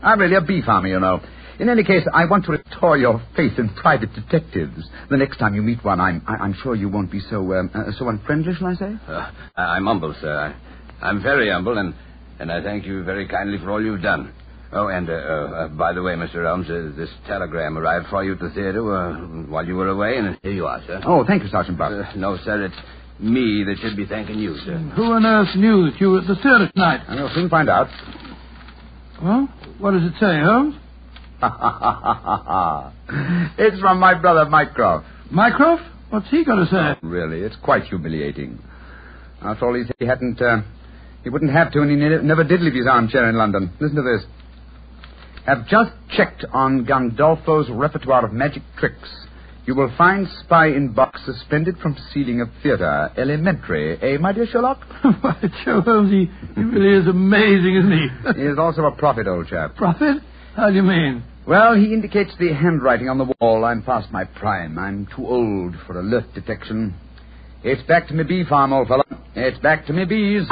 I'm 0.00 0.20
really 0.20 0.36
a 0.36 0.40
bee 0.40 0.62
farmer, 0.64 0.86
you 0.86 1.00
know. 1.00 1.18
In 1.58 1.68
any 1.68 1.82
case, 1.82 2.04
I 2.14 2.26
want 2.26 2.44
to 2.44 2.52
restore 2.52 2.96
your 2.96 3.20
faith 3.34 3.58
in 3.58 3.68
private 3.70 4.14
detectives. 4.14 4.88
The 5.10 5.16
next 5.16 5.38
time 5.38 5.56
you 5.56 5.62
meet 5.62 5.84
one, 5.84 5.98
I'm, 5.98 6.22
I- 6.24 6.36
I'm 6.36 6.54
sure 6.62 6.76
you 6.76 6.88
won't 6.88 7.10
be 7.10 7.18
so, 7.18 7.38
um, 7.54 7.68
uh, 7.74 7.90
so 7.98 8.08
unfriendly, 8.08 8.54
shall 8.54 8.68
I 8.68 8.74
say? 8.74 8.94
Uh, 9.08 9.30
I'm 9.56 9.86
humble, 9.86 10.14
sir. 10.20 10.54
I, 11.02 11.04
I'm 11.08 11.20
very 11.20 11.50
humble, 11.50 11.78
and, 11.78 11.94
and 12.38 12.52
I 12.52 12.62
thank 12.62 12.86
you 12.86 13.02
very 13.02 13.26
kindly 13.26 13.58
for 13.58 13.72
all 13.72 13.84
you've 13.84 14.02
done. 14.02 14.32
Oh, 14.72 14.88
and 14.88 15.08
uh, 15.08 15.12
uh, 15.12 15.16
uh, 15.16 15.68
by 15.68 15.92
the 15.92 16.02
way, 16.02 16.14
Mr. 16.14 16.44
Holmes, 16.44 16.68
uh, 16.68 16.90
this 16.96 17.08
telegram 17.26 17.78
arrived 17.78 18.06
for 18.08 18.24
you 18.24 18.32
at 18.32 18.40
the 18.40 18.50
theater 18.50 18.92
uh, 18.92 19.14
while 19.46 19.64
you 19.64 19.76
were 19.76 19.88
away, 19.88 20.18
and 20.18 20.36
here 20.42 20.52
you 20.52 20.66
are, 20.66 20.82
sir. 20.86 21.00
Oh, 21.04 21.24
thank 21.24 21.42
you, 21.44 21.48
Sergeant 21.48 21.78
Buck. 21.78 21.92
Uh, 21.92 22.16
no, 22.16 22.36
sir, 22.44 22.64
it's 22.64 22.74
Me 23.20 23.64
that 23.64 23.76
should 23.80 23.96
be 23.96 24.06
thanking 24.06 24.38
you, 24.38 24.56
sir. 24.64 24.76
Who 24.96 25.04
on 25.12 25.24
earth 25.24 25.54
knew 25.56 25.88
that 25.90 26.00
you 26.00 26.10
were 26.10 26.20
at 26.20 26.26
the 26.26 26.34
theater 26.34 26.68
tonight? 26.74 27.02
You'll 27.14 27.30
soon 27.34 27.48
find 27.48 27.68
out. 27.68 27.86
Well, 29.22 29.48
what 29.78 29.92
does 29.92 30.02
it 30.02 30.12
say, 30.20 30.40
Holmes? 30.40 30.74
it's 33.58 33.80
from 33.80 34.00
my 34.00 34.14
brother 34.14 34.50
Mycroft. 34.50 35.06
Mycroft? 35.30 35.82
What's 36.10 36.28
he 36.30 36.44
going 36.44 36.66
to 36.66 36.70
say? 36.70 36.98
Really, 37.06 37.40
it's 37.40 37.56
quite 37.62 37.84
humiliating. 37.84 38.58
After 39.42 39.66
all, 39.66 39.74
he 39.74 39.84
said 39.84 39.96
he 39.98 40.06
hadn't, 40.06 40.40
uh, 40.40 40.62
he 41.22 41.30
wouldn't 41.30 41.52
have 41.52 41.72
to, 41.72 41.82
and 41.82 41.90
he 41.90 41.96
never 41.96 42.44
did 42.44 42.60
leave 42.62 42.74
his 42.74 42.86
armchair 42.86 43.28
in 43.28 43.36
London. 43.36 43.70
Listen 43.80 43.96
to 43.96 44.02
this. 44.02 44.24
Have 45.46 45.68
just 45.68 45.92
checked 46.10 46.44
on 46.52 46.84
Gandolfo's 46.84 47.70
repertoire 47.70 48.24
of 48.26 48.32
magic 48.32 48.62
tricks. 48.80 49.08
You 49.64 49.76
will 49.76 49.92
find 49.96 50.26
spy 50.42 50.66
in 50.68 50.92
box 50.92 51.20
suspended 51.24 51.78
from 51.78 51.96
ceiling 52.12 52.40
of 52.40 52.48
theater. 52.64 53.10
Elementary, 53.16 53.96
eh, 54.02 54.18
my 54.18 54.32
dear 54.32 54.46
Sherlock? 54.50 54.80
Why, 55.20 55.40
Joe 55.64 55.82
Holmes, 55.82 56.10
he, 56.10 56.28
he 56.54 56.62
really 56.62 57.00
is 57.00 57.06
amazing, 57.06 57.76
isn't 57.76 57.92
he? 57.92 58.42
he 58.42 58.46
is 58.48 58.58
also 58.58 58.86
a 58.86 58.92
prophet, 58.92 59.28
old 59.28 59.46
chap. 59.46 59.76
Prophet? 59.76 60.16
How 60.56 60.70
do 60.70 60.74
you 60.74 60.82
mean? 60.82 61.22
Well, 61.46 61.76
he 61.76 61.92
indicates 61.94 62.32
the 62.40 62.52
handwriting 62.52 63.08
on 63.08 63.18
the 63.18 63.32
wall. 63.40 63.64
I'm 63.64 63.82
past 63.82 64.10
my 64.10 64.24
prime. 64.24 64.78
I'm 64.80 65.06
too 65.14 65.26
old 65.26 65.76
for 65.86 65.98
alert 65.98 66.34
detection. 66.34 66.94
It's 67.62 67.82
back 67.86 68.08
to 68.08 68.14
me 68.14 68.24
bee 68.24 68.44
farm, 68.48 68.72
old 68.72 68.88
fellow. 68.88 69.04
It's 69.36 69.58
back 69.60 69.86
to 69.86 69.92
me 69.92 70.06
bees. 70.06 70.46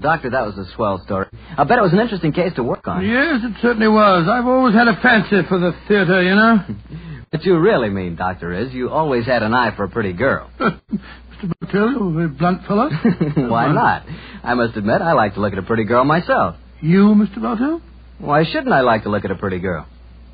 Doctor, 0.00 0.28
that 0.30 0.44
was 0.44 0.58
a 0.58 0.66
swell 0.74 1.00
story. 1.06 1.26
I 1.56 1.64
bet 1.64 1.78
it 1.78 1.82
was 1.82 1.92
an 1.94 2.00
interesting 2.00 2.32
case 2.32 2.52
to 2.56 2.62
work 2.62 2.86
on. 2.86 3.02
Yes, 3.06 3.40
it 3.42 3.56
certainly 3.62 3.88
was. 3.88 4.28
I've 4.30 4.46
always 4.46 4.74
had 4.74 4.88
a 4.88 5.00
fancy 5.00 5.40
for 5.48 5.58
the 5.58 5.72
theater, 5.88 6.22
you 6.22 6.34
know. 6.34 6.58
What 7.30 7.44
you 7.44 7.58
really 7.58 7.90
mean, 7.90 8.14
Doctor, 8.14 8.52
is 8.54 8.72
you 8.72 8.88
always 8.88 9.26
had 9.26 9.42
an 9.42 9.52
eye 9.52 9.74
for 9.76 9.82
a 9.84 9.88
pretty 9.90 10.12
girl. 10.12 10.48
Mr. 10.60 11.52
Bartell, 11.60 11.90
you're 11.90 12.08
a 12.08 12.12
very 12.12 12.28
blunt 12.28 12.64
fellow. 12.66 12.88
Why 13.48 13.70
not? 13.72 14.06
I 14.44 14.54
must 14.54 14.76
admit, 14.76 15.02
I 15.02 15.12
like 15.12 15.34
to 15.34 15.40
look 15.40 15.52
at 15.52 15.58
a 15.58 15.62
pretty 15.62 15.84
girl 15.84 16.04
myself. 16.04 16.54
You, 16.80 17.08
Mr. 17.16 17.42
Bartell? 17.42 17.82
Why 18.20 18.44
shouldn't 18.44 18.72
I 18.72 18.82
like 18.82 19.02
to 19.02 19.10
look 19.10 19.24
at 19.24 19.32
a 19.32 19.34
pretty 19.34 19.58
girl? 19.58 19.86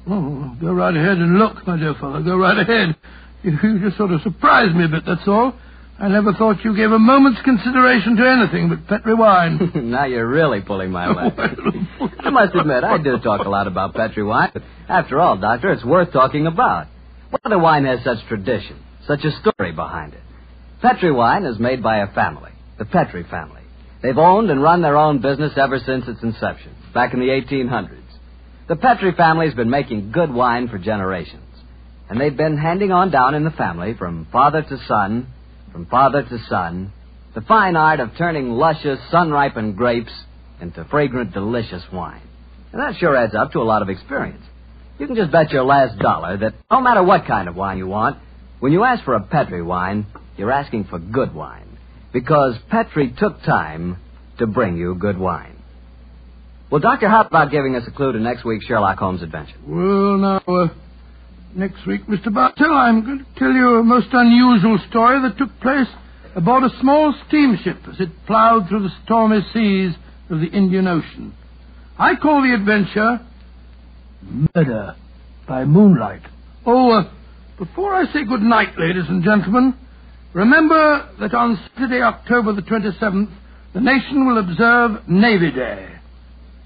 Oh, 0.06 0.54
go 0.60 0.70
right 0.72 0.94
ahead 0.94 1.16
and 1.16 1.38
look, 1.38 1.66
my 1.66 1.78
dear 1.78 1.94
fellow. 1.94 2.22
Go 2.22 2.36
right 2.36 2.58
ahead. 2.58 2.94
You, 3.42 3.52
you 3.62 3.80
just 3.80 3.96
sort 3.96 4.12
of 4.12 4.20
surprised 4.20 4.76
me 4.76 4.84
a 4.84 4.88
bit, 4.88 5.04
that's 5.06 5.26
all. 5.26 5.54
I 6.02 6.08
never 6.08 6.32
thought 6.32 6.64
you 6.64 6.74
gave 6.74 6.90
a 6.90 6.98
moment's 6.98 7.40
consideration 7.42 8.16
to 8.16 8.28
anything 8.28 8.68
but 8.68 8.88
Petri 8.88 9.14
wine. 9.14 9.70
now 9.92 10.04
you're 10.04 10.26
really 10.26 10.60
pulling 10.60 10.90
my 10.90 11.06
leg. 11.06 11.32
Oh, 12.00 12.10
I 12.18 12.30
must 12.30 12.56
admit, 12.56 12.82
I 12.82 12.98
do 12.98 13.18
talk 13.18 13.46
a 13.46 13.48
lot 13.48 13.68
about 13.68 13.94
Petri 13.94 14.24
wine, 14.24 14.50
but 14.52 14.64
after 14.88 15.20
all, 15.20 15.36
Doctor, 15.36 15.70
it's 15.70 15.84
worth 15.84 16.12
talking 16.12 16.48
about. 16.48 16.88
What 17.30 17.42
other 17.44 17.58
wine 17.60 17.84
has 17.84 18.02
such 18.02 18.18
tradition, 18.26 18.82
such 19.06 19.24
a 19.24 19.30
story 19.30 19.70
behind 19.70 20.14
it? 20.14 20.20
Petri 20.80 21.12
wine 21.12 21.44
is 21.44 21.60
made 21.60 21.84
by 21.84 21.98
a 21.98 22.12
family, 22.12 22.50
the 22.78 22.84
Petri 22.84 23.22
family. 23.22 23.62
They've 24.02 24.18
owned 24.18 24.50
and 24.50 24.60
run 24.60 24.82
their 24.82 24.96
own 24.96 25.20
business 25.20 25.52
ever 25.56 25.78
since 25.78 26.08
its 26.08 26.22
inception, 26.24 26.74
back 26.92 27.14
in 27.14 27.20
the 27.20 27.26
1800s. 27.26 28.02
The 28.66 28.74
Petri 28.74 29.12
family's 29.12 29.54
been 29.54 29.70
making 29.70 30.10
good 30.10 30.32
wine 30.34 30.66
for 30.66 30.78
generations, 30.78 31.54
and 32.10 32.20
they've 32.20 32.36
been 32.36 32.58
handing 32.58 32.90
on 32.90 33.12
down 33.12 33.36
in 33.36 33.44
the 33.44 33.52
family 33.52 33.94
from 33.94 34.26
father 34.32 34.62
to 34.62 34.78
son 34.88 35.28
from 35.72 35.86
father 35.86 36.22
to 36.22 36.38
son, 36.48 36.92
the 37.34 37.40
fine 37.40 37.76
art 37.76 38.00
of 38.00 38.10
turning 38.16 38.50
luscious, 38.50 38.98
sun-ripened 39.10 39.76
grapes 39.76 40.12
into 40.60 40.84
fragrant, 40.84 41.32
delicious 41.32 41.82
wine. 41.92 42.20
And 42.72 42.80
that 42.80 42.96
sure 42.98 43.16
adds 43.16 43.34
up 43.34 43.52
to 43.52 43.58
a 43.58 43.64
lot 43.64 43.82
of 43.82 43.88
experience. 43.88 44.44
You 44.98 45.06
can 45.06 45.16
just 45.16 45.32
bet 45.32 45.50
your 45.50 45.64
last 45.64 45.98
dollar 45.98 46.36
that 46.36 46.54
no 46.70 46.80
matter 46.80 47.02
what 47.02 47.26
kind 47.26 47.48
of 47.48 47.56
wine 47.56 47.78
you 47.78 47.86
want, 47.86 48.18
when 48.60 48.72
you 48.72 48.84
ask 48.84 49.02
for 49.04 49.14
a 49.14 49.20
Petri 49.20 49.62
wine, 49.62 50.06
you're 50.36 50.52
asking 50.52 50.84
for 50.84 50.98
good 50.98 51.34
wine. 51.34 51.78
Because 52.12 52.54
Petri 52.70 53.14
took 53.18 53.42
time 53.42 53.96
to 54.38 54.46
bring 54.46 54.76
you 54.76 54.94
good 54.94 55.18
wine. 55.18 55.56
Well, 56.70 56.80
Doctor, 56.80 57.08
how 57.08 57.22
about 57.22 57.50
giving 57.50 57.74
us 57.76 57.84
a 57.86 57.90
clue 57.90 58.12
to 58.12 58.18
next 58.18 58.44
week's 58.44 58.66
Sherlock 58.66 58.98
Holmes 58.98 59.22
adventure? 59.22 59.56
Well, 59.66 60.16
now, 60.18 60.42
uh, 60.46 60.68
next 61.54 61.86
week, 61.86 62.06
Mr. 62.06 62.32
Bartell, 62.32 62.72
I'm 62.72 63.04
going 63.04 63.18
to 63.18 63.38
tell 63.38 63.52
you 63.52 63.76
a 63.76 63.82
most 63.82 64.08
unusual 64.12 64.78
story 64.88 65.20
that 65.22 65.38
took 65.38 65.50
place 65.60 65.88
aboard 66.34 66.64
a 66.64 66.80
small 66.80 67.14
steamship 67.28 67.78
as 67.88 68.00
it 68.00 68.08
plowed 68.26 68.68
through 68.68 68.82
the 68.82 68.94
stormy 69.04 69.40
seas 69.52 69.94
of 70.30 70.40
the 70.40 70.46
Indian 70.46 70.86
Ocean. 70.86 71.34
I 71.98 72.14
call 72.16 72.42
the 72.42 72.54
adventure 72.54 73.20
Murder 74.54 74.96
by 75.46 75.64
Moonlight. 75.64 76.22
Oh, 76.64 76.92
uh, 76.92 77.10
before 77.58 77.94
I 77.94 78.10
say 78.12 78.24
good 78.24 78.40
night, 78.40 78.78
ladies 78.78 79.08
and 79.08 79.22
gentlemen, 79.22 79.74
remember 80.32 81.08
that 81.20 81.34
on 81.34 81.58
Saturday, 81.74 82.00
October 82.00 82.54
the 82.54 82.62
27th, 82.62 83.30
the 83.74 83.80
nation 83.80 84.26
will 84.26 84.38
observe 84.38 85.08
Navy 85.08 85.50
Day. 85.50 85.88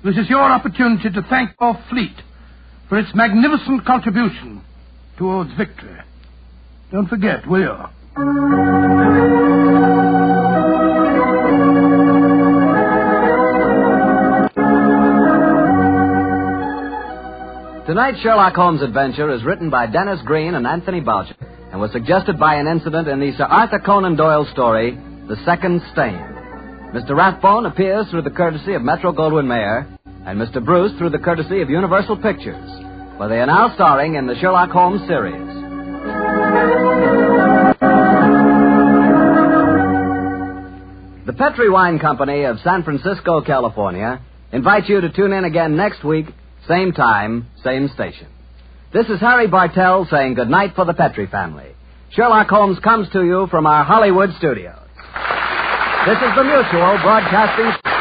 This 0.05 0.17
is 0.17 0.29
your 0.29 0.43
opportunity 0.43 1.11
to 1.11 1.23
thank 1.29 1.51
our 1.59 1.83
fleet 1.91 2.15
for 2.89 2.99
its 2.99 3.11
magnificent 3.15 3.85
contribution 3.85 4.63
towards 5.17 5.53
victory. 5.55 5.99
Don't 6.93 7.09
forget, 7.09 7.47
will 7.47 7.61
you? 7.61 7.77
Tonight's 17.87 18.21
Sherlock 18.21 18.55
Holmes 18.55 18.83
adventure 18.83 19.31
is 19.31 19.45
written 19.45 19.71
by 19.71 19.87
Dennis 19.87 20.21
Green 20.25 20.55
and 20.55 20.67
Anthony 20.67 21.01
Boucher 21.01 21.37
and 21.71 21.81
was 21.81 21.93
suggested 21.93 22.39
by 22.39 22.57
an 22.57 22.67
incident 22.67 23.07
in 23.07 23.21
the 23.21 23.33
Sir 23.37 23.45
Arthur 23.45 23.79
Conan 23.79 24.17
Doyle 24.17 24.47
story, 24.53 24.99
The 25.29 25.37
Second 25.45 25.83
Stain. 25.93 26.19
Mr. 26.95 27.17
Rathbone 27.17 27.67
appears 27.67 28.09
through 28.11 28.23
the 28.23 28.31
courtesy 28.31 28.75
of 28.75 28.83
Metro 28.83 29.13
Goldwyn 29.13 29.47
Mayer 29.47 29.87
and 30.27 30.41
Mr. 30.41 30.65
Bruce 30.65 30.97
through 30.99 31.11
the 31.11 31.19
courtesy 31.19 31.61
of 31.63 31.71
Universal 31.71 32.17
Pictures, 32.17 32.86
where 33.17 33.29
they 33.29 33.39
are 33.39 33.47
now 33.47 33.75
starring 33.75 34.15
in 34.15 34.27
the 34.27 34.35
Sherlock 34.37 34.71
Holmes 34.71 35.01
series. 35.09 35.47
The 41.27 41.33
Petri 41.33 41.71
Wine 41.71 41.99
Company 41.99 42.45
of 42.45 42.61
San 42.61 42.83
Francisco, 42.83 43.41
California, 43.41 44.21
invites 44.53 44.89
you 44.89 45.01
to 45.01 45.11
tune 45.11 45.33
in 45.33 45.45
again 45.45 45.77
next 45.77 46.05
week, 46.05 46.27
same 46.69 46.93
time, 46.93 47.49
same 47.65 47.89
station. 47.95 48.29
This 48.93 49.07
is 49.07 49.19
Harry 49.21 49.47
Bartell 49.47 50.07
saying 50.11 50.35
goodnight 50.35 50.75
for 50.75 50.85
the 50.85 50.95
Petri 50.95 51.27
family. 51.27 51.75
Sherlock 52.11 52.49
Holmes 52.49 52.79
comes 52.81 53.09
to 53.11 53.25
you 53.25 53.47
from 53.51 53.67
our 53.67 53.85
Hollywood 53.85 54.31
studios. 54.39 54.79
This 56.07 56.19
is 56.19 56.35
the 56.37 56.45
Mutual 56.45 56.99
Broadcasting 57.03 57.96